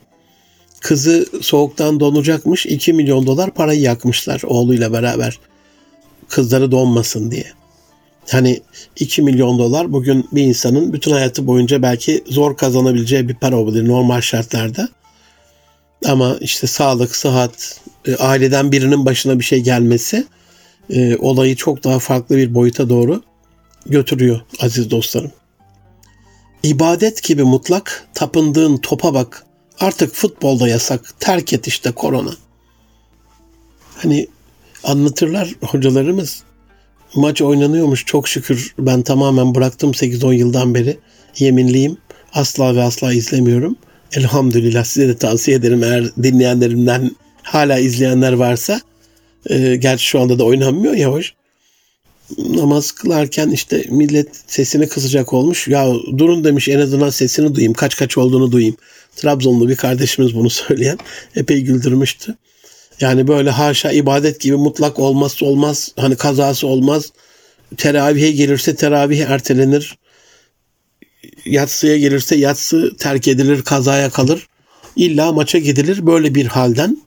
[0.81, 5.39] Kızı soğuktan donacakmış, 2 milyon dolar parayı yakmışlar oğluyla beraber.
[6.29, 7.60] Kızları donmasın diye.
[8.31, 8.61] Hani
[8.97, 13.89] 2 milyon dolar bugün bir insanın bütün hayatı boyunca belki zor kazanabileceği bir para olabilir
[13.89, 14.89] normal şartlarda.
[16.05, 20.27] Ama işte sağlık, sıhhat, e, aileden birinin başına bir şey gelmesi
[20.91, 23.23] e, olayı çok daha farklı bir boyuta doğru
[23.87, 25.33] götürüyor aziz dostlarım.
[26.63, 29.47] İbadet gibi mutlak, tapındığın topa bak.
[29.81, 32.31] Artık futbolda yasak, terk et işte korona.
[33.97, 34.27] Hani
[34.85, 36.43] anlatırlar hocalarımız
[37.15, 40.97] maç oynanıyormuş çok şükür ben tamamen bıraktım 8-10 yıldan beri
[41.39, 41.97] yeminliyim
[42.33, 43.77] asla ve asla izlemiyorum.
[44.13, 47.11] Elhamdülillah size de tavsiye ederim eğer dinleyenlerimden
[47.43, 48.81] hala izleyenler varsa
[49.47, 51.35] e, gerçi şu anda da oynanmıyor ya hoş.
[52.39, 55.69] Namaz kılarken işte millet sesini kısacak olmuş.
[55.69, 57.73] Ya durun demiş en azından sesini duyayım.
[57.73, 58.77] Kaç kaç olduğunu duyayım.
[59.17, 60.99] Trabzonlu bir kardeşimiz bunu söyleyen
[61.37, 62.37] epey güldürmüştü.
[63.01, 65.93] Yani böyle haşa ibadet gibi mutlak olmazsa olmaz.
[65.97, 67.13] Hani kazası olmaz.
[67.77, 69.99] Teravihe gelirse teravih ertelenir.
[71.45, 74.47] Yatsıya gelirse yatsı terk edilir, kazaya kalır.
[74.97, 76.07] İlla maça gidilir.
[76.07, 77.03] Böyle bir halden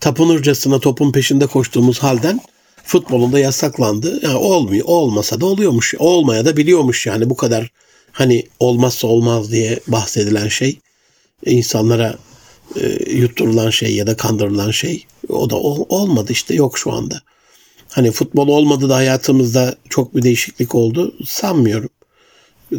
[0.00, 2.40] tapınırcasına topun peşinde koştuğumuz halden
[2.84, 4.20] futbolunda yasaklandı.
[4.22, 4.84] Yani olmuyor.
[4.88, 5.94] Olmasa da oluyormuş.
[5.98, 7.70] Olmaya da biliyormuş yani bu kadar
[8.12, 10.78] hani olmazsa olmaz diye bahsedilen şey
[11.46, 12.18] insanlara
[12.76, 17.22] e, yutturulan şey ya da kandırılan şey o da ol, olmadı işte yok şu anda.
[17.88, 21.90] Hani futbol olmadı da hayatımızda çok bir değişiklik oldu sanmıyorum.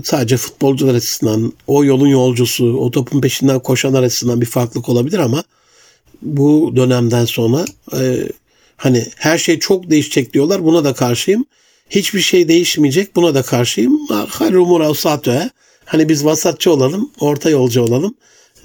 [0.04, 5.44] Sadece futbolcular açısından o yolun yolcusu, o topun peşinden koşanlar açısından bir farklılık olabilir ama
[6.22, 7.66] bu dönemden sonra
[8.00, 8.30] e,
[8.78, 10.66] hani her şey çok değişecek diyorlar.
[10.66, 11.46] Buna da karşıyım.
[11.90, 13.16] Hiçbir şey değişmeyecek.
[13.16, 14.08] Buna da karşıyım.
[14.08, 15.50] Hayrumur avsatö.
[15.86, 18.16] Hani biz vasatçı olalım, orta yolcu olalım.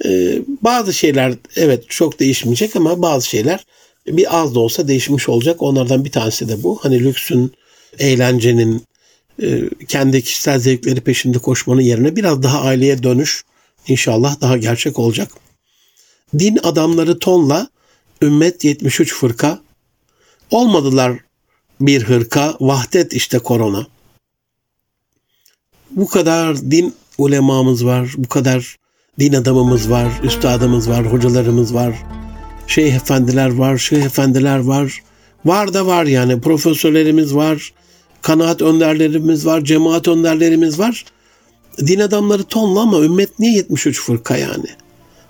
[0.05, 3.65] Ee, bazı şeyler evet çok değişmeyecek ama bazı şeyler
[4.07, 5.61] bir az da olsa değişmiş olacak.
[5.61, 6.79] Onlardan bir tanesi de bu.
[6.81, 7.53] Hani lüksün,
[7.99, 8.83] eğlencenin,
[9.41, 13.43] e, kendi kişisel zevkleri peşinde koşmanın yerine biraz daha aileye dönüş
[13.87, 15.31] inşallah daha gerçek olacak.
[16.39, 17.69] Din adamları tonla
[18.21, 19.59] ümmet 73 fırka
[20.51, 21.19] olmadılar
[21.81, 23.87] bir hırka vahdet işte korona.
[25.91, 28.77] Bu kadar din ulemamız var, bu kadar
[29.19, 32.03] din adamımız var, üstadımız var, hocalarımız var,
[32.67, 35.03] şeyh efendiler var, şeyh efendiler var.
[35.45, 37.73] Var da var yani profesörlerimiz var,
[38.21, 41.05] kanaat önderlerimiz var, cemaat önderlerimiz var.
[41.77, 44.67] Din adamları tonla ama ümmet niye 73 fırka yani?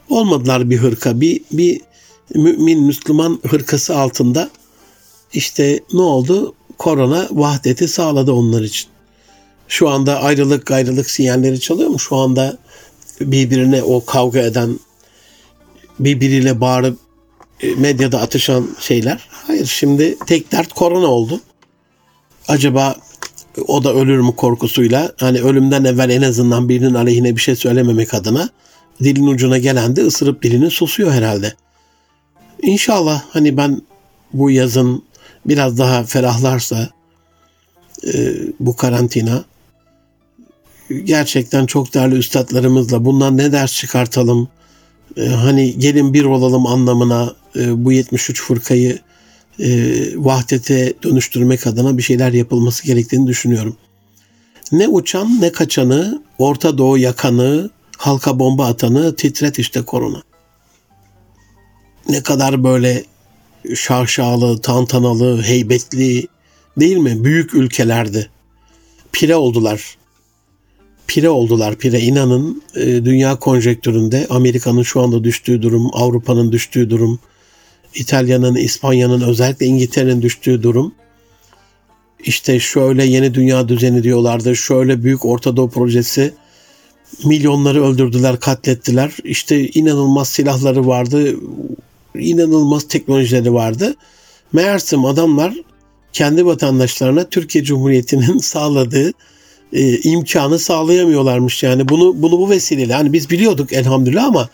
[0.10, 1.82] Olmadılar bir hırka, bir, bir
[2.36, 4.50] mümin, Müslüman hırkası altında.
[5.34, 6.54] İşte ne oldu?
[6.78, 8.90] Korona vahdeti sağladı onlar için.
[9.68, 12.00] Şu anda ayrılık ayrılık sinyalleri çalıyor mu?
[12.00, 12.58] Şu anda
[13.22, 14.80] birbirine o kavga eden,
[16.00, 16.98] birbiriyle bağırıp
[17.62, 19.30] e, medyada atışan şeyler.
[19.30, 21.42] Hayır şimdi tek dert korona oldu.
[22.48, 22.96] Acaba
[23.68, 28.14] o da ölür mü korkusuyla hani ölümden evvel en azından birinin aleyhine bir şey söylememek
[28.14, 28.50] adına
[29.04, 31.54] dilin ucuna gelen de ısırıp dilini susuyor herhalde.
[32.62, 33.82] İnşallah hani ben
[34.34, 35.04] bu yazın
[35.46, 36.90] biraz daha ferahlarsa
[38.14, 39.44] e, bu karantina
[40.90, 44.48] gerçekten çok değerli üstadlarımızla bundan ne ders çıkartalım?
[45.18, 49.00] E, hani gelin bir olalım anlamına e, bu 73 fırkayı
[49.60, 49.70] e,
[50.16, 53.78] vahdete dönüştürmek adına bir şeyler yapılması gerektiğini düşünüyorum.
[54.72, 60.24] Ne uçan ne kaçanı, Orta Doğu yakanı, halka bomba atanı titret işte korona.
[62.10, 63.06] Ne kadar böyle
[63.76, 66.28] şaşalı, tantanalı, heybetli
[66.80, 67.24] değil mi?
[67.24, 68.28] Büyük ülkelerde
[69.12, 69.98] pire oldular
[71.08, 77.20] pire oldular pire inanın e, dünya konjektüründe Amerika'nın şu anda düştüğü durum, Avrupa'nın düştüğü durum,
[77.96, 80.94] İtalya'nın, İspanya'nın özellikle İngiltere'nin düştüğü durum
[82.26, 84.56] işte şöyle yeni dünya düzeni diyorlardı.
[84.56, 86.34] Şöyle büyük Orta Doğu projesi
[87.26, 89.12] milyonları öldürdüler, katlettiler.
[89.24, 91.36] İşte inanılmaz silahları vardı.
[92.16, 93.96] inanılmaz teknolojileri vardı.
[94.54, 95.54] Meğersem adamlar
[96.14, 99.12] kendi vatandaşlarına Türkiye Cumhuriyeti'nin sağladığı
[99.74, 104.50] e, imkanı sağlayamıyorlarmış yani bunu bunu bu vesileyle hani biz biliyorduk elhamdülillah ama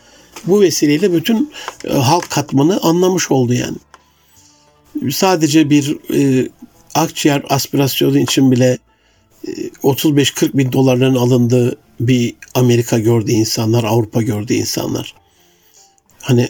[0.45, 1.52] bu vesileyle bütün
[1.86, 3.78] e, halk katmanı anlamış oldu yani.
[5.12, 6.50] Sadece bir e,
[6.95, 8.78] akciğer aspirasyonu için bile
[9.47, 9.52] e,
[9.84, 15.15] 35-40 bin dolarların alındığı bir Amerika gördü insanlar, Avrupa gördü insanlar.
[16.19, 16.50] Hani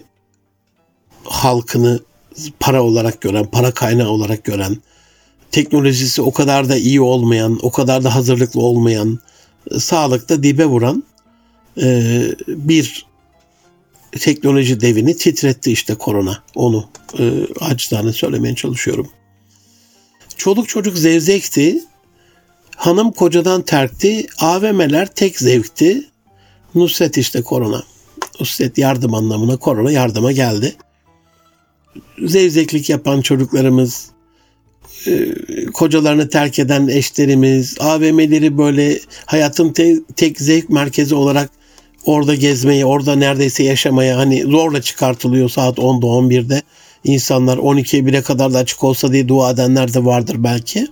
[1.23, 1.99] halkını
[2.59, 4.77] para olarak gören, para kaynağı olarak gören,
[5.51, 9.19] teknolojisi o kadar da iyi olmayan, o kadar da hazırlıklı olmayan,
[9.71, 11.03] e, sağlıkta dibe vuran
[11.81, 13.05] e, bir
[14.11, 16.43] teknoloji devini titretti işte korona.
[16.55, 19.09] Onu e, acizane söylemeye çalışıyorum.
[20.37, 21.79] Çoluk çocuk zevzekti.
[22.75, 24.27] Hanım kocadan terkti.
[24.39, 26.03] AVM'ler tek zevkti.
[26.75, 27.83] Nusret işte korona.
[28.39, 30.75] Nusret yardım anlamına korona yardıma geldi.
[32.25, 34.11] Zevzeklik yapan çocuklarımız,
[35.73, 41.49] kocalarını terk eden eşlerimiz, AVM'leri böyle hayatın te, tek zevk merkezi olarak
[42.05, 46.61] orada gezmeye, orada neredeyse yaşamaya hani zorla çıkartılıyor saat 10'da 11'de.
[47.03, 50.87] İnsanlar 12'ye 1'e kadar da açık olsa diye dua edenler de vardır belki.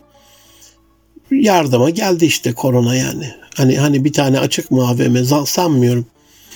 [1.31, 3.31] Yardıma geldi işte korona yani.
[3.55, 6.05] Hani hani bir tane açık mı AVM sanmıyorum.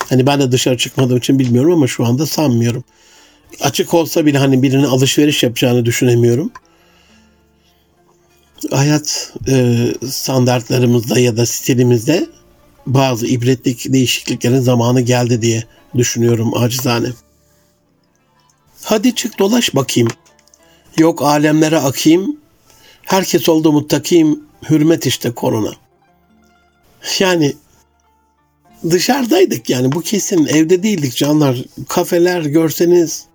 [0.09, 2.83] Hani ben de dışarı çıkmadığım için bilmiyorum ama şu anda sanmıyorum.
[3.61, 6.51] açık olsa bile hani birine alışveriş yapacağını düşünemiyorum.
[8.71, 12.27] Hayat e, standartlarımızda ya da stilimizde
[12.87, 15.63] bazı ibretlik değişikliklerin zamanı geldi diye
[15.97, 17.07] düşünüyorum acizane.
[18.83, 20.09] Hadi çık dolaş bakayım.
[20.97, 22.37] Yok alemlere akayım.
[23.01, 24.43] Herkes oldu muttakim.
[24.69, 25.71] Hürmet işte korona.
[27.19, 27.53] Yani
[28.89, 31.57] dışarıdaydık yani bu kesin evde değildik canlar.
[31.87, 33.25] Kafeler görseniz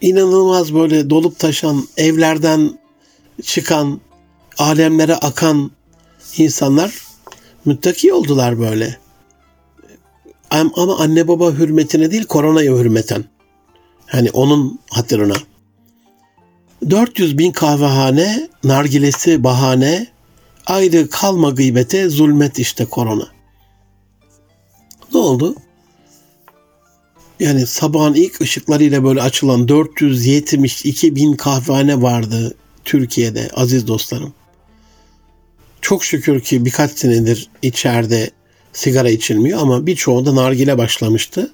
[0.00, 2.78] inanılmaz böyle dolup taşan evlerden
[3.42, 4.00] çıkan
[4.58, 5.70] alemlere akan
[6.36, 7.02] insanlar
[7.64, 8.98] müttaki oldular böyle.
[10.50, 13.24] Ama anne baba hürmetine değil koronaya hürmeten.
[14.06, 15.34] Hani onun hatırına.
[16.90, 20.06] 400 bin kahvehane, nargilesi bahane,
[20.66, 23.28] ayrı kalma gıybete, zulmet işte korona.
[25.14, 25.54] Ne oldu?
[27.40, 34.34] Yani sabahın ilk ışıklarıyla böyle açılan 472 bin kahvehane vardı Türkiye'de aziz dostlarım.
[35.80, 38.30] Çok şükür ki birkaç senedir içeride
[38.72, 41.52] sigara içilmiyor ama birçoğunda nargile başlamıştı.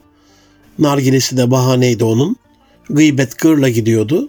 [0.79, 2.37] Nargilesi de bahaneydi onun.
[2.91, 4.29] Gıybet gırla gidiyordu.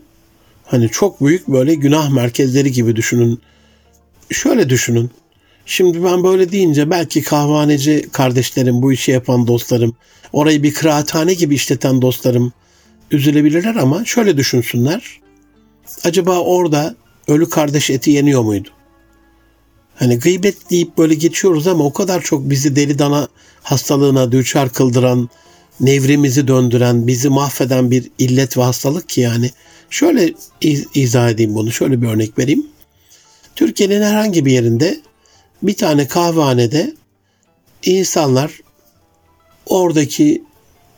[0.66, 3.42] Hani çok büyük böyle günah merkezleri gibi düşünün.
[4.32, 5.12] Şöyle düşünün.
[5.66, 9.96] Şimdi ben böyle deyince belki kahvaneci kardeşlerim, bu işi yapan dostlarım,
[10.34, 12.54] orayı bir kıraathane gibi işleten dostlarım
[13.12, 15.20] üzülebilirler ama şöyle düşünsünler.
[16.04, 16.96] Acaba orada
[17.28, 18.70] ölü kardeş eti yeniyor muydu?
[19.96, 23.28] Hani gıybet deyip böyle geçiyoruz ama o kadar çok bizi deli dana
[23.64, 25.30] hastalığına düçar kıldıran,
[25.80, 29.52] nevrimizi döndüren, bizi mahveden bir illet ve hastalık ki yani.
[29.90, 32.68] Şöyle iz- izah edeyim bunu, şöyle bir örnek vereyim.
[33.56, 35.00] Türkiye'nin herhangi bir yerinde
[35.64, 36.94] bir tane kahvehanede
[37.84, 38.60] insanlar
[39.66, 40.44] oradaki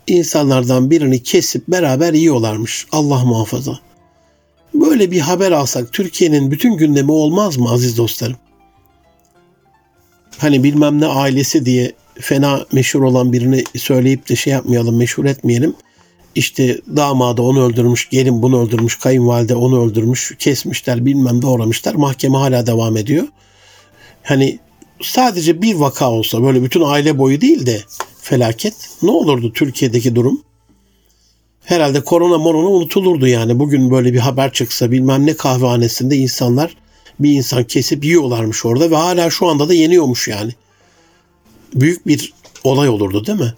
[0.07, 2.87] insanlardan birini kesip beraber yiyorlarmış.
[2.91, 3.79] Allah muhafaza.
[4.81, 8.37] Böyle bir haber alsak Türkiye'nin bütün gündemi olmaz mı aziz dostlarım?
[10.37, 15.75] Hani bilmem ne ailesi diye fena meşhur olan birini söyleyip de şey yapmayalım, meşhur etmeyelim.
[16.35, 21.95] İşte damadı onu öldürmüş, gelin bunu öldürmüş, kayınvalide onu öldürmüş, kesmişler, bilmem doğramışlar.
[21.95, 23.27] Mahkeme hala devam ediyor.
[24.23, 24.59] Hani
[25.01, 27.81] sadece bir vaka olsa böyle bütün aile boyu değil de
[28.21, 30.41] felaket ne olurdu Türkiye'deki durum?
[31.65, 33.59] Herhalde korona morona unutulurdu yani.
[33.59, 36.75] Bugün böyle bir haber çıksa bilmem ne kahvehanesinde insanlar
[37.19, 40.51] bir insan kesip yiyorlarmış orada ve hala şu anda da yeniyormuş yani.
[41.75, 43.53] Büyük bir olay olurdu değil mi?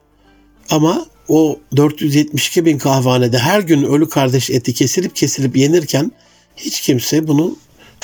[0.69, 6.11] Ama o 472 bin kahvehanede her gün ölü kardeş eti kesilip kesilip yenirken
[6.55, 7.55] hiç kimse bunu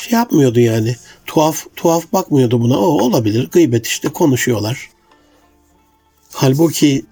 [0.01, 0.95] şey yapmıyordu yani.
[1.25, 2.79] Tuhaf tuhaf bakmıyordu buna.
[2.79, 3.49] O olabilir.
[3.51, 4.89] Gıybet işte konuşuyorlar.
[6.31, 7.05] Halbuki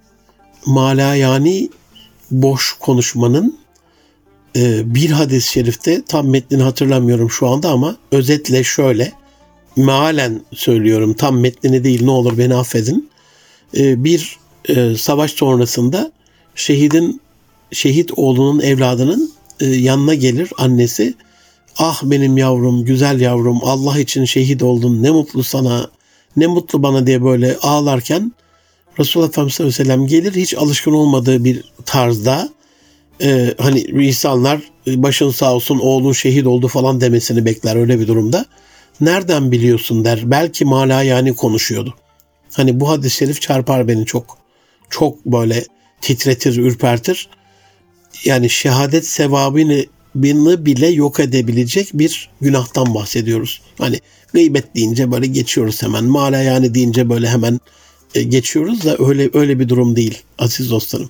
[0.65, 1.69] mala yani
[2.31, 3.57] boş konuşmanın
[4.55, 9.11] e, bir hadis-i şerifte tam metnini hatırlamıyorum şu anda ama özetle şöyle
[9.75, 13.09] mealen söylüyorum tam metnini değil ne olur beni affedin.
[13.77, 14.37] E, bir
[14.69, 16.11] e, savaş sonrasında
[16.55, 17.21] şehidin
[17.71, 21.13] şehit oğlunun evladının yanına gelir annesi.
[21.77, 25.89] Ah benim yavrum, güzel yavrum, Allah için şehit oldun, ne mutlu sana,
[26.37, 28.31] ne mutlu bana diye böyle ağlarken
[28.99, 32.49] Resulullah sallallahu aleyhi ve sellem gelir hiç alışkın olmadığı bir tarzda
[33.21, 38.45] e, hani insanlar başın sağ olsun oğlun şehit oldu falan demesini bekler öyle bir durumda.
[39.01, 40.31] Nereden biliyorsun der.
[40.31, 41.95] Belki mala yani konuşuyordu.
[42.53, 44.37] Hani bu hadis-i şerif çarpar beni çok.
[44.89, 45.65] Çok böyle
[46.01, 47.29] titretir, ürpertir.
[48.25, 49.85] Yani şehadet sevabını
[50.65, 53.61] bile yok edebilecek bir günahtan bahsediyoruz.
[53.77, 53.99] Hani
[54.33, 56.03] gıybet deyince böyle geçiyoruz hemen.
[56.03, 57.59] Mala yani deyince böyle hemen e,
[58.23, 61.09] geçiyoruz da öyle öyle bir durum değil aziz dostlarım.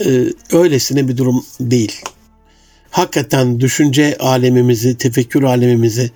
[0.00, 2.00] Ee, öylesine bir durum değil.
[2.90, 6.10] Hakikaten düşünce alemimizi, tefekkür alemimizi,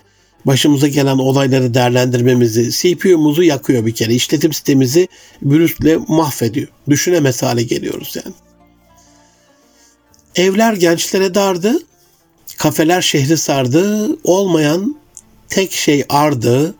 [0.44, 4.14] başımıza gelen olayları değerlendirmemizi, CPU'muzu yakıyor bir kere.
[4.14, 5.08] İşletim sistemimizi
[5.42, 6.68] virüsle mahvediyor.
[6.88, 8.34] Düşünemez hale geliyoruz yani.
[10.36, 11.78] Evler gençlere dardı,
[12.56, 14.96] kafeler şehri sardı, olmayan
[15.48, 16.74] tek şey ardı,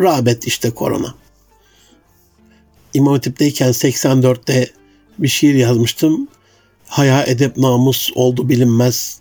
[0.00, 1.14] rağbet işte korona.
[2.94, 4.70] İmam Hatip'teyken 84'te
[5.18, 6.28] bir şiir yazmıştım.
[6.86, 9.18] Haya edep namus oldu bilinmez.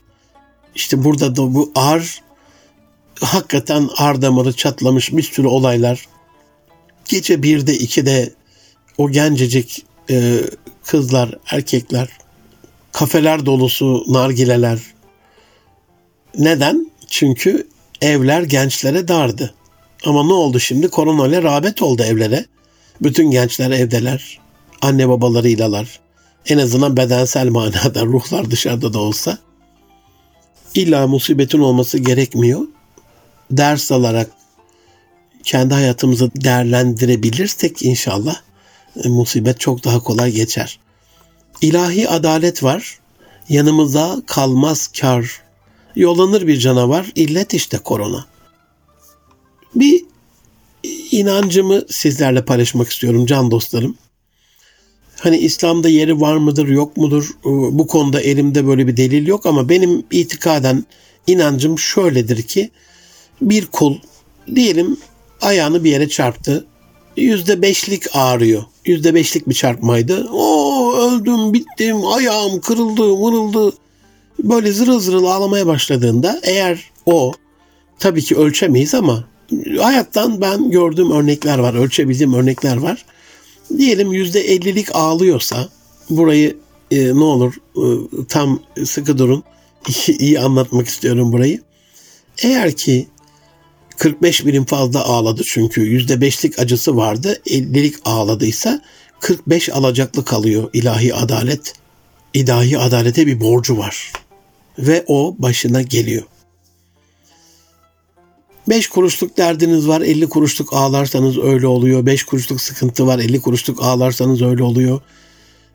[0.76, 2.22] İşte burada da bu ar
[3.22, 6.08] hakikaten ar damarı çatlamış bir sürü olaylar.
[7.06, 8.34] Gece birde ikide
[8.98, 10.40] o gencecik e,
[10.86, 12.10] kızlar, erkekler,
[12.92, 14.80] kafeler dolusu nargileler.
[16.38, 16.92] Neden?
[17.08, 17.68] Çünkü
[18.02, 19.54] evler gençlere dardı.
[20.06, 20.88] Ama ne oldu şimdi?
[20.88, 22.46] Korona ile rağbet oldu evlere.
[23.04, 24.40] Bütün gençler evdeler.
[24.82, 26.00] Anne babalarıylalar.
[26.46, 29.38] En azından bedensel manada ruhlar dışarıda da olsa.
[30.74, 32.62] İlla musibetin olması gerekmiyor.
[33.52, 34.32] Ders alarak
[35.44, 38.36] kendi hayatımızı değerlendirebilirsek inşallah
[39.04, 40.80] e, musibet çok daha kolay geçer.
[41.62, 43.00] İlahi adalet var.
[43.50, 45.42] Yanımıza kalmaz kar.
[45.96, 47.12] Yollanır bir canavar.
[47.16, 48.26] illet işte korona.
[49.76, 50.06] Bir
[51.12, 53.98] inancımı sizlerle paylaşmak istiyorum can dostlarım.
[55.20, 59.46] Hani İslam'da yeri var mıdır yok mudur e, bu konuda elimde böyle bir delil yok
[59.46, 60.86] ama benim itikaden
[61.28, 62.70] inancım şöyledir ki
[63.42, 63.96] bir kul
[64.56, 64.98] diyelim
[65.42, 66.66] ayağını bir yere çarptı.
[67.18, 68.64] Yüzde beşlik ağrıyor.
[68.86, 70.28] Yüzde beşlik bir çarpmaydı.
[70.34, 73.74] O öldüm, bittim, ayağım kırıldı, mırıldı.
[74.40, 77.34] Böyle zırıl zırıl ağlamaya başladığında eğer o
[78.00, 79.24] tabii ki ölçemeyiz ama
[79.80, 83.06] hayattan ben gördüğüm örnekler var, ölçebildiğim örnekler var.
[83.78, 85.70] Diyelim yüzde ellilik ağlıyorsa
[86.10, 86.58] burayı
[86.92, 87.86] e, ne olur e,
[88.28, 89.44] tam sıkı durun.
[90.20, 91.62] iyi anlatmak istiyorum burayı.
[92.44, 93.08] Eğer ki
[93.98, 97.42] 45 birim fazla ağladı çünkü %5'lik acısı vardı.
[97.46, 98.82] 50'lik ağladıysa
[99.20, 101.74] 45 alacaklı kalıyor ilahi adalet.
[102.34, 104.12] İlahi adalete bir borcu var.
[104.80, 106.24] Ve o başına geliyor.
[108.70, 112.06] 5 kuruşluk derdiniz var 50 kuruşluk ağlarsanız öyle oluyor.
[112.06, 115.02] 5 kuruşluk sıkıntı var 50 kuruşluk ağlarsanız öyle oluyor.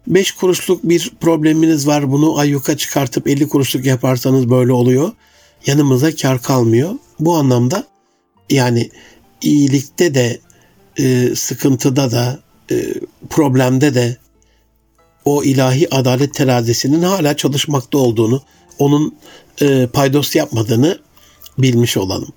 [0.07, 5.13] 5 kuruşluk bir probleminiz var bunu ayyuka çıkartıp 50 kuruşluk yaparsanız böyle oluyor.
[5.67, 6.95] Yanımıza kar kalmıyor.
[7.21, 7.87] Bu anlamda
[8.51, 8.91] yani
[9.43, 10.41] iyilikte de
[10.99, 12.95] e, sıkıntıda da e,
[13.31, 14.17] problemde de
[15.25, 18.43] o ilahi adalet terazisinin hala çalışmakta olduğunu,
[18.79, 19.15] onun
[19.61, 20.99] e, paydos yapmadığını
[21.59, 22.33] bilmiş olalım.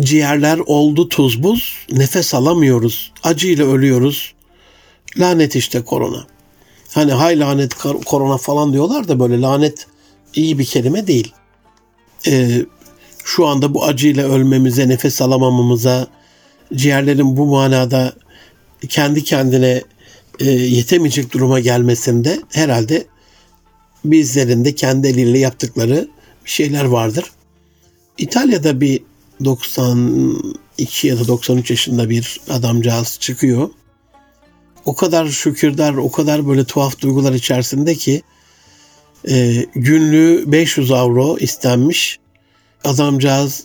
[0.00, 4.34] Ciğerler oldu tuz buz, nefes alamıyoruz, acıyla ölüyoruz.
[5.16, 6.26] Lanet işte korona.
[6.92, 7.74] Hani hay lanet
[8.06, 9.86] korona falan diyorlar da böyle lanet
[10.34, 11.32] iyi bir kelime değil.
[12.26, 12.64] Ee,
[13.24, 16.06] şu anda bu acıyla ölmemize, nefes alamamamıza,
[16.74, 18.12] ciğerlerin bu manada
[18.88, 19.82] kendi kendine
[20.40, 23.06] e, yetemeyecek duruma gelmesinde herhalde
[24.04, 26.08] bizlerin de kendi eliyle yaptıkları
[26.44, 27.24] bir şeyler vardır.
[28.18, 29.02] İtalya'da bir
[29.44, 33.70] 92 ya da 93 yaşında bir adamcağız çıkıyor.
[34.84, 38.22] O kadar şükürdar, o kadar böyle tuhaf duygular içerisinde ki
[39.28, 42.18] e, günlüğü 500 avro istenmiş
[42.84, 43.64] adamcağız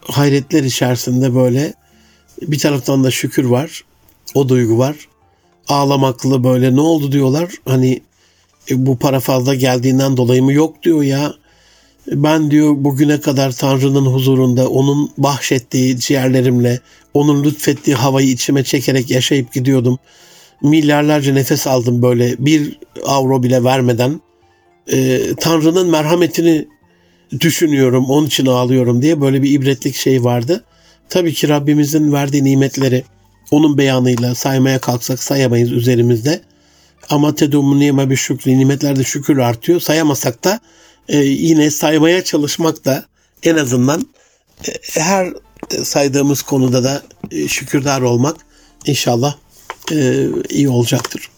[0.00, 1.74] hayretler içerisinde böyle
[2.42, 3.84] bir taraftan da şükür var.
[4.34, 4.96] O duygu var.
[5.68, 7.50] Ağlamaklı böyle ne oldu diyorlar.
[7.64, 8.02] Hani
[8.70, 11.34] e, bu para fazla geldiğinden dolayı mı yok diyor ya.
[12.06, 16.80] Ben diyor bugüne kadar Tanrı'nın huzurunda onun bahşettiği ciğerlerimle,
[17.14, 19.98] onun lütfettiği havayı içime çekerek yaşayıp gidiyordum.
[20.62, 24.20] Milyarlarca nefes aldım böyle bir avro bile vermeden.
[24.92, 26.68] Ee, Tanrı'nın merhametini
[27.40, 30.64] düşünüyorum, onun için ağlıyorum diye böyle bir ibretlik şey vardı.
[31.08, 33.04] Tabii ki Rabbimizin verdiği nimetleri
[33.50, 36.40] onun beyanıyla saymaya kalksak sayamayız üzerimizde.
[37.10, 39.80] Ama tedumun nime bir şükri, nimetlerde şükür artıyor.
[39.80, 40.60] Sayamasak da
[41.08, 43.04] e, yine saymaya çalışmak da
[43.42, 44.08] en azından
[44.68, 45.32] e, her
[45.82, 48.36] saydığımız konuda da e, şükürdar olmak
[48.86, 49.34] inşallah
[50.48, 51.30] iyi olacaktır.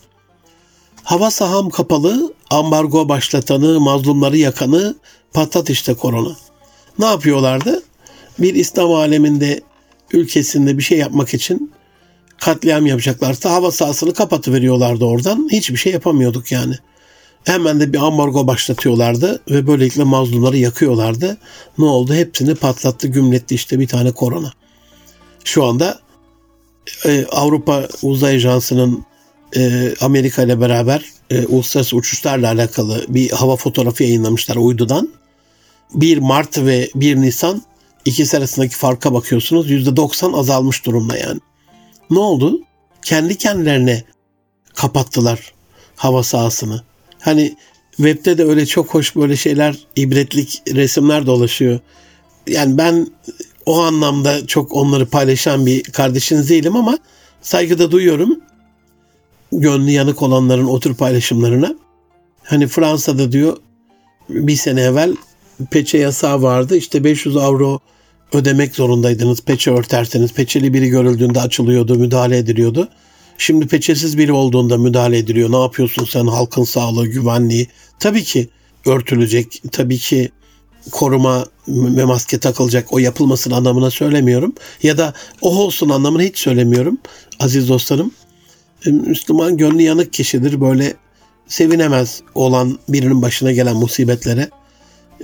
[1.02, 4.96] Hava saham kapalı, ambargo başlatanı, mazlumları yakanı
[5.32, 6.36] patlat işte korona.
[6.98, 7.82] Ne yapıyorlardı?
[8.38, 9.60] Bir İslam aleminde
[10.12, 11.72] ülkesinde bir şey yapmak için
[12.38, 15.48] katliam yapacaklarsa hava sahasını kapatıveriyorlardı oradan.
[15.52, 16.74] Hiçbir şey yapamıyorduk yani.
[17.46, 21.38] Hemen de bir ambargo başlatıyorlardı ve böylelikle mazlumları yakıyorlardı.
[21.78, 22.14] Ne oldu?
[22.14, 24.52] Hepsini patlattı, gümletti işte bir tane korona.
[25.44, 26.00] Şu anda
[27.04, 29.04] e, Avrupa Uzay Ajansı'nın
[29.56, 35.08] e, Amerika ile beraber e, uluslararası uçuşlarla alakalı bir hava fotoğrafı yayınlamışlar uydudan.
[35.94, 37.62] 1 Mart ve 1 Nisan
[38.04, 39.70] ikisi arasındaki farka bakıyorsunuz.
[39.70, 41.40] %90 azalmış durumda yani.
[42.10, 42.60] Ne oldu?
[43.02, 44.04] Kendi kendilerine
[44.74, 45.52] kapattılar
[45.96, 46.82] hava sahasını.
[47.26, 47.56] Hani
[47.96, 51.80] webde de öyle çok hoş böyle şeyler, ibretlik resimler dolaşıyor.
[52.46, 53.06] Yani ben
[53.66, 56.98] o anlamda çok onları paylaşan bir kardeşiniz değilim ama
[57.42, 58.40] saygıda duyuyorum.
[59.52, 61.74] Gönlü yanık olanların o tür paylaşımlarına.
[62.42, 63.56] Hani Fransa'da diyor
[64.28, 65.16] bir sene evvel
[65.70, 66.76] peçe yasağı vardı.
[66.76, 67.80] İşte 500 avro
[68.32, 69.40] ödemek zorundaydınız.
[69.40, 72.88] Peçe örterseniz peçeli biri görüldüğünde açılıyordu, müdahale ediliyordu.
[73.38, 75.52] Şimdi peçesiz biri olduğunda müdahale ediliyor.
[75.52, 77.68] Ne yapıyorsun sen halkın sağlığı, güvenliği?
[77.98, 78.48] Tabii ki
[78.86, 79.62] örtülecek.
[79.72, 80.30] Tabii ki
[80.90, 82.92] koruma ve maske takılacak.
[82.92, 84.54] O yapılmasın anlamına söylemiyorum.
[84.82, 86.98] Ya da o olsun anlamına hiç söylemiyorum.
[87.40, 88.10] Aziz dostlarım.
[88.86, 90.60] Müslüman gönlü yanık kişidir.
[90.60, 90.94] Böyle
[91.46, 94.50] sevinemez olan birinin başına gelen musibetlere.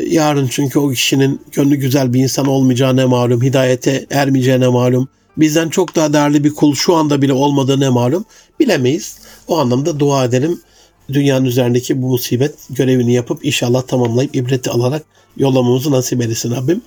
[0.06, 5.08] Yarın çünkü o kişinin gönlü güzel bir insan olmayacağına malum, hidayete ermeyeceğine malum.
[5.36, 8.24] Bizden çok daha değerli bir kul şu anda bile olmadığına malum.
[8.60, 9.18] Bilemeyiz.
[9.48, 10.60] O anlamda dua edelim.
[11.12, 15.02] Dünyanın üzerindeki bu musibet görevini yapıp inşallah tamamlayıp ibreti alarak
[15.36, 16.82] yollamamızı nasip etsin Rabbim.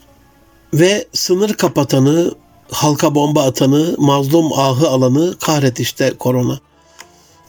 [0.73, 2.35] Ve sınır kapatanı,
[2.71, 6.59] halka bomba atanı, mazlum ahı alanı kahret işte korona.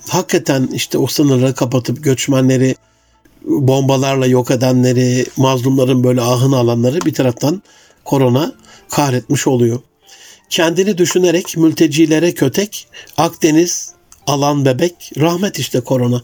[0.09, 2.74] Hakikaten işte o sınırları kapatıp göçmenleri
[3.44, 7.62] bombalarla yok edenleri, mazlumların böyle ahını alanları bir taraftan
[8.05, 8.53] korona
[8.90, 9.80] kahretmiş oluyor.
[10.51, 13.92] Kendini düşünerek mültecilere kötek, Akdeniz
[14.26, 16.22] alan bebek, rahmet işte korona.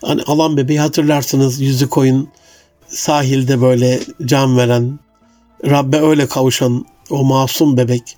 [0.00, 2.28] Hani alan bebeği hatırlarsınız yüzü koyun
[2.88, 4.98] sahilde böyle can veren,
[5.64, 8.16] Rabbe öyle kavuşan o masum bebek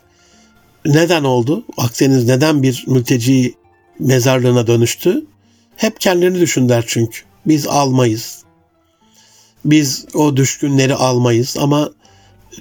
[0.84, 1.64] neden oldu?
[1.76, 3.54] Akdeniz neden bir mülteci
[3.98, 5.26] mezarlığına dönüştü?
[5.76, 7.20] Hep kendilerini düşünler çünkü.
[7.46, 8.42] Biz almayız.
[9.64, 11.90] Biz o düşkünleri almayız ama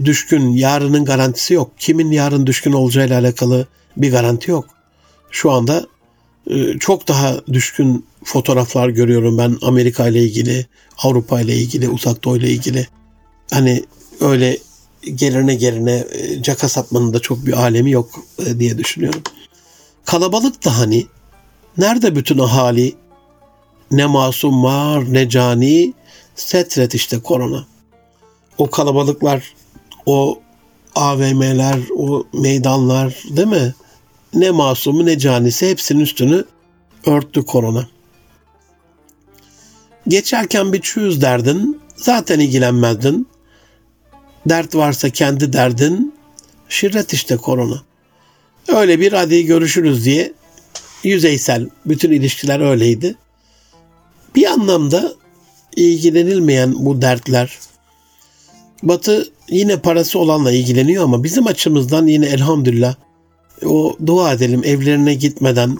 [0.06, 1.72] düşkün yarının garantisi yok.
[1.78, 3.68] Kimin yarın düşkün olacağıyla alakalı
[3.98, 4.66] bir garanti yok.
[5.32, 5.88] Şu anda
[6.50, 10.66] e, çok daha düşkün fotoğraflar görüyorum ben Amerika ile ilgili,
[10.98, 12.88] Avrupa ile ilgili, Uzak Doğu ile ilgili.
[13.52, 13.84] Hani
[14.22, 14.58] öyle
[15.16, 18.10] gelirine gelirine e, caka satmanın da çok bir alemi yok
[18.45, 19.22] e, diye düşünüyorum.
[20.06, 21.08] Kalabalık da hani
[21.78, 22.95] nerede bütün ahali
[23.91, 25.93] ne masum var ne cani
[26.36, 27.66] setret işte korona.
[28.58, 29.54] O kalabalıklar,
[30.08, 30.39] o
[30.95, 33.74] AVM'ler, o meydanlar değil mi?
[34.34, 36.45] Ne masumu ne canisi hepsinin üstünü
[37.05, 37.88] örttü korona.
[40.08, 43.28] Geçerken bir çöz derdin, zaten ilgilenmezdin.
[44.45, 46.14] Dert varsa kendi derdin,
[46.70, 47.82] şirret işte korona.
[48.68, 50.34] Öyle bir hadi görüşürüz diye
[51.03, 53.16] yüzeysel bütün ilişkiler öyleydi.
[54.36, 55.14] Bir anlamda
[55.76, 57.60] ilgilenilmeyen bu dertler
[58.84, 62.95] Batı yine parası olanla ilgileniyor ama bizim açımızdan yine elhamdülillah
[63.66, 65.78] o dua edelim evlerine gitmeden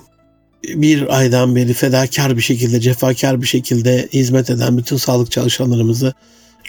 [0.64, 6.14] bir aydan beri fedakar bir şekilde, cefakar bir şekilde hizmet eden bütün sağlık çalışanlarımızı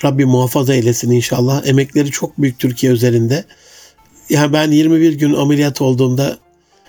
[0.04, 1.66] Rabbi muhafaza eylesin inşallah.
[1.66, 3.44] Emekleri çok büyük Türkiye üzerinde.
[4.30, 6.38] Yani ben 21 gün ameliyat olduğumda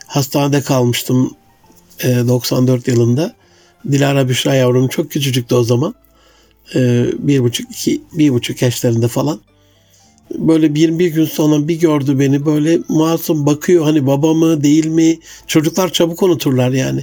[0.06, 1.34] hastanede kalmıştım
[2.04, 3.36] 94 yılında.
[3.92, 5.96] Dilara Büşra yavrum çok küçücüktü o zaman.
[7.20, 9.40] Bir buçuk, iki, bir buçuk yaşlarında falan.
[10.36, 15.20] Böyle 21 gün sonra bir gördü beni böyle masum bakıyor hani baba mı değil mi?
[15.48, 17.02] Çocuklar çabuk unuturlar yani.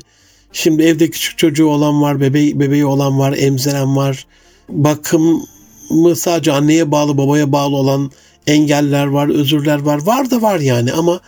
[0.53, 4.27] Şimdi evde küçük çocuğu olan var, bebeği, bebeği olan var, emziren var.
[4.69, 5.43] Bakım
[5.91, 8.11] mı sadece anneye bağlı, babaya bağlı olan
[8.47, 10.07] engeller var, özürler var.
[10.07, 11.21] Var da var yani ama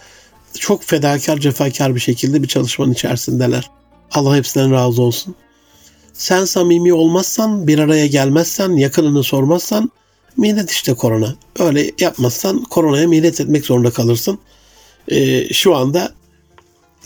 [0.58, 3.70] çok fedakar, cefakar bir şekilde bir çalışmanın içerisindeler.
[4.12, 5.34] Allah hepsinden razı olsun.
[6.12, 9.90] Sen samimi olmazsan, bir araya gelmezsen, yakınını sormazsan
[10.38, 11.34] minnet işte korona.
[11.58, 14.38] Öyle yapmazsan koronaya minnet etmek zorunda kalırsın.
[15.08, 16.12] Ee, şu anda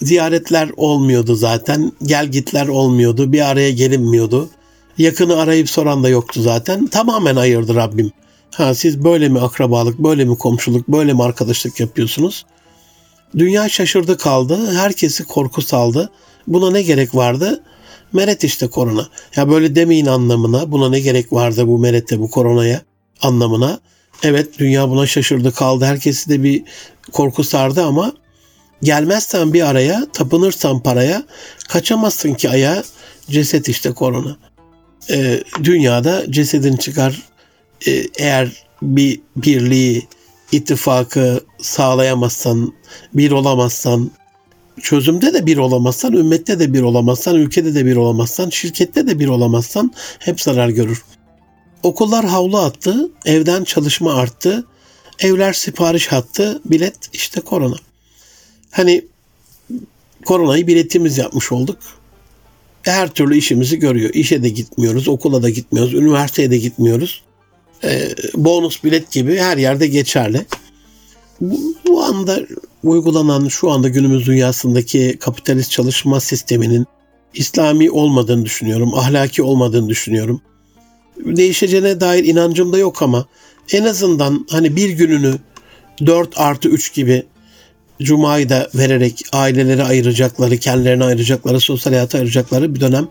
[0.02, 1.92] ziyaretler olmuyordu zaten.
[2.02, 3.32] Gel gitler olmuyordu.
[3.32, 4.50] Bir araya gelinmiyordu.
[4.98, 6.86] Yakını arayıp soran da yoktu zaten.
[6.86, 8.12] Tamamen ayırdı Rabbim.
[8.50, 12.46] Ha siz böyle mi akrabalık, böyle mi komşuluk, böyle mi arkadaşlık yapıyorsunuz?
[13.38, 14.72] Dünya şaşırdı kaldı.
[14.74, 16.10] Herkesi korku saldı.
[16.46, 17.62] Buna ne gerek vardı?
[18.12, 19.08] Meret işte korona.
[19.36, 20.72] Ya böyle demeyin anlamına.
[20.72, 22.80] Buna ne gerek vardı bu merete, bu koronaya
[23.22, 23.80] anlamına.
[24.22, 25.84] Evet dünya buna şaşırdı kaldı.
[25.84, 26.62] Herkesi de bir
[27.12, 28.12] korku sardı ama
[28.82, 31.22] gelmezsen bir araya, tapınırsan paraya,
[31.68, 32.84] kaçamazsın ki aya
[33.30, 34.36] ceset işte korona.
[35.10, 37.22] Ee, dünyada cesedin çıkar
[37.86, 38.52] ee, eğer
[38.82, 40.08] bir birliği,
[40.52, 42.72] ittifakı sağlayamazsan,
[43.14, 44.10] bir olamazsan,
[44.80, 49.28] çözümde de bir olamazsan, ümmette de bir olamazsan, ülkede de bir olamazsan, şirkette de bir
[49.28, 51.02] olamazsan hep zarar görür.
[51.82, 54.64] Okullar havlu attı, evden çalışma arttı,
[55.18, 57.76] evler sipariş attı, bilet işte korona.
[58.70, 59.04] Hani
[60.24, 61.78] koronayı biletimiz yapmış olduk.
[62.82, 64.10] Her türlü işimizi görüyor.
[64.14, 67.22] İşe de gitmiyoruz, okula da gitmiyoruz, üniversiteye de gitmiyoruz.
[67.84, 70.46] Ee, bonus bilet gibi her yerde geçerli.
[71.40, 72.40] Bu, bu anda
[72.84, 76.86] uygulanan şu anda günümüz dünyasındaki kapitalist çalışma sisteminin
[77.34, 80.40] İslami olmadığını düşünüyorum, ahlaki olmadığını düşünüyorum.
[81.18, 83.26] Değişeceğine dair inancım da yok ama
[83.72, 85.34] en azından hani bir gününü
[86.06, 87.22] 4 artı 3 gibi
[88.02, 93.08] Cuma'yı da vererek ailelere ayıracakları, kendilerine ayıracakları, sosyal hayata ayıracakları bir dönem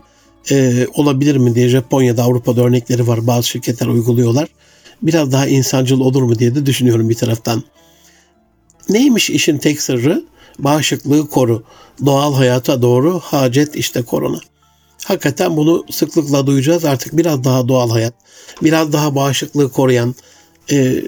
[0.50, 3.26] e, olabilir mi diye Japonya'da Avrupa'da örnekleri var.
[3.26, 4.48] Bazı şirketler uyguluyorlar.
[5.02, 7.62] Biraz daha insancıl olur mu diye de düşünüyorum bir taraftan.
[8.88, 10.24] Neymiş işin tek sırrı?
[10.58, 11.64] bağışıklığı koru.
[12.06, 14.40] Doğal hayata doğru hacet işte korona.
[15.04, 16.84] Hakikaten bunu sıklıkla duyacağız.
[16.84, 18.14] Artık biraz daha doğal hayat,
[18.62, 20.14] biraz daha bağışıklığı koruyan,
[20.70, 21.02] e,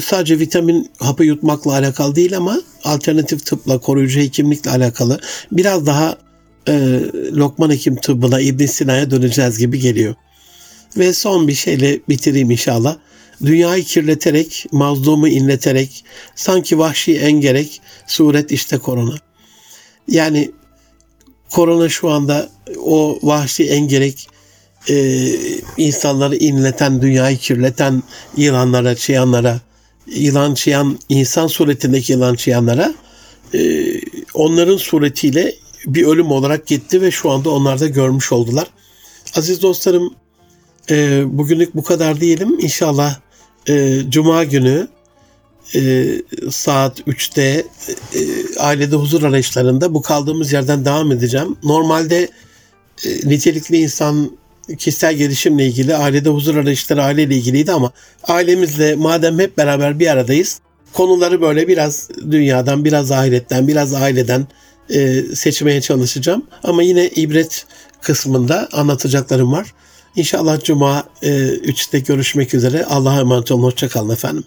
[0.00, 5.20] sadece vitamin hapı yutmakla alakalı değil ama alternatif tıpla, koruyucu hekimlikle alakalı
[5.52, 6.18] biraz daha
[6.68, 7.00] e,
[7.32, 10.14] Lokman Hekim tıbbına, İbn Sina'ya döneceğiz gibi geliyor.
[10.96, 12.96] Ve son bir şeyle bitireyim inşallah.
[13.44, 16.04] Dünyayı kirleterek, mazlumu inleterek,
[16.34, 19.14] sanki vahşi engerek, suret işte korona.
[20.08, 20.50] Yani
[21.50, 22.48] korona şu anda
[22.84, 24.28] o vahşi engerek
[24.88, 25.26] e,
[25.76, 28.02] insanları inleten, dünyayı kirleten
[28.36, 29.60] yılanlara, çıyanlara,
[30.06, 32.94] yılan çıyan, insan suretindeki yılan çıyanlara
[33.54, 33.60] e,
[34.34, 35.54] onların suretiyle
[35.86, 38.66] bir ölüm olarak gitti ve şu anda onlar da görmüş oldular.
[39.36, 40.14] Aziz dostlarım
[40.90, 42.60] e, bugünlük bu kadar diyelim.
[42.60, 43.16] İnşallah
[43.68, 44.88] e, Cuma günü
[45.74, 46.14] e,
[46.50, 47.64] saat 3'te e,
[48.58, 51.56] ailede huzur arayışlarında bu kaldığımız yerden devam edeceğim.
[51.62, 52.28] Normalde
[53.04, 54.38] e, nitelikli insan
[54.78, 57.92] kişisel gelişimle ilgili ailede huzur arayışları aileyle ilgiliydi ama
[58.22, 60.60] ailemizle madem hep beraber bir aradayız
[60.92, 64.46] konuları böyle biraz dünyadan biraz ahiretten biraz aileden
[64.90, 66.46] e, seçmeye çalışacağım.
[66.64, 67.66] Ama yine ibret
[68.00, 69.74] kısmında anlatacaklarım var.
[70.16, 72.84] İnşallah Cuma e, 3'te görüşmek üzere.
[72.84, 73.62] Allah'a emanet olun.
[73.62, 74.44] Hoşçakalın efendim.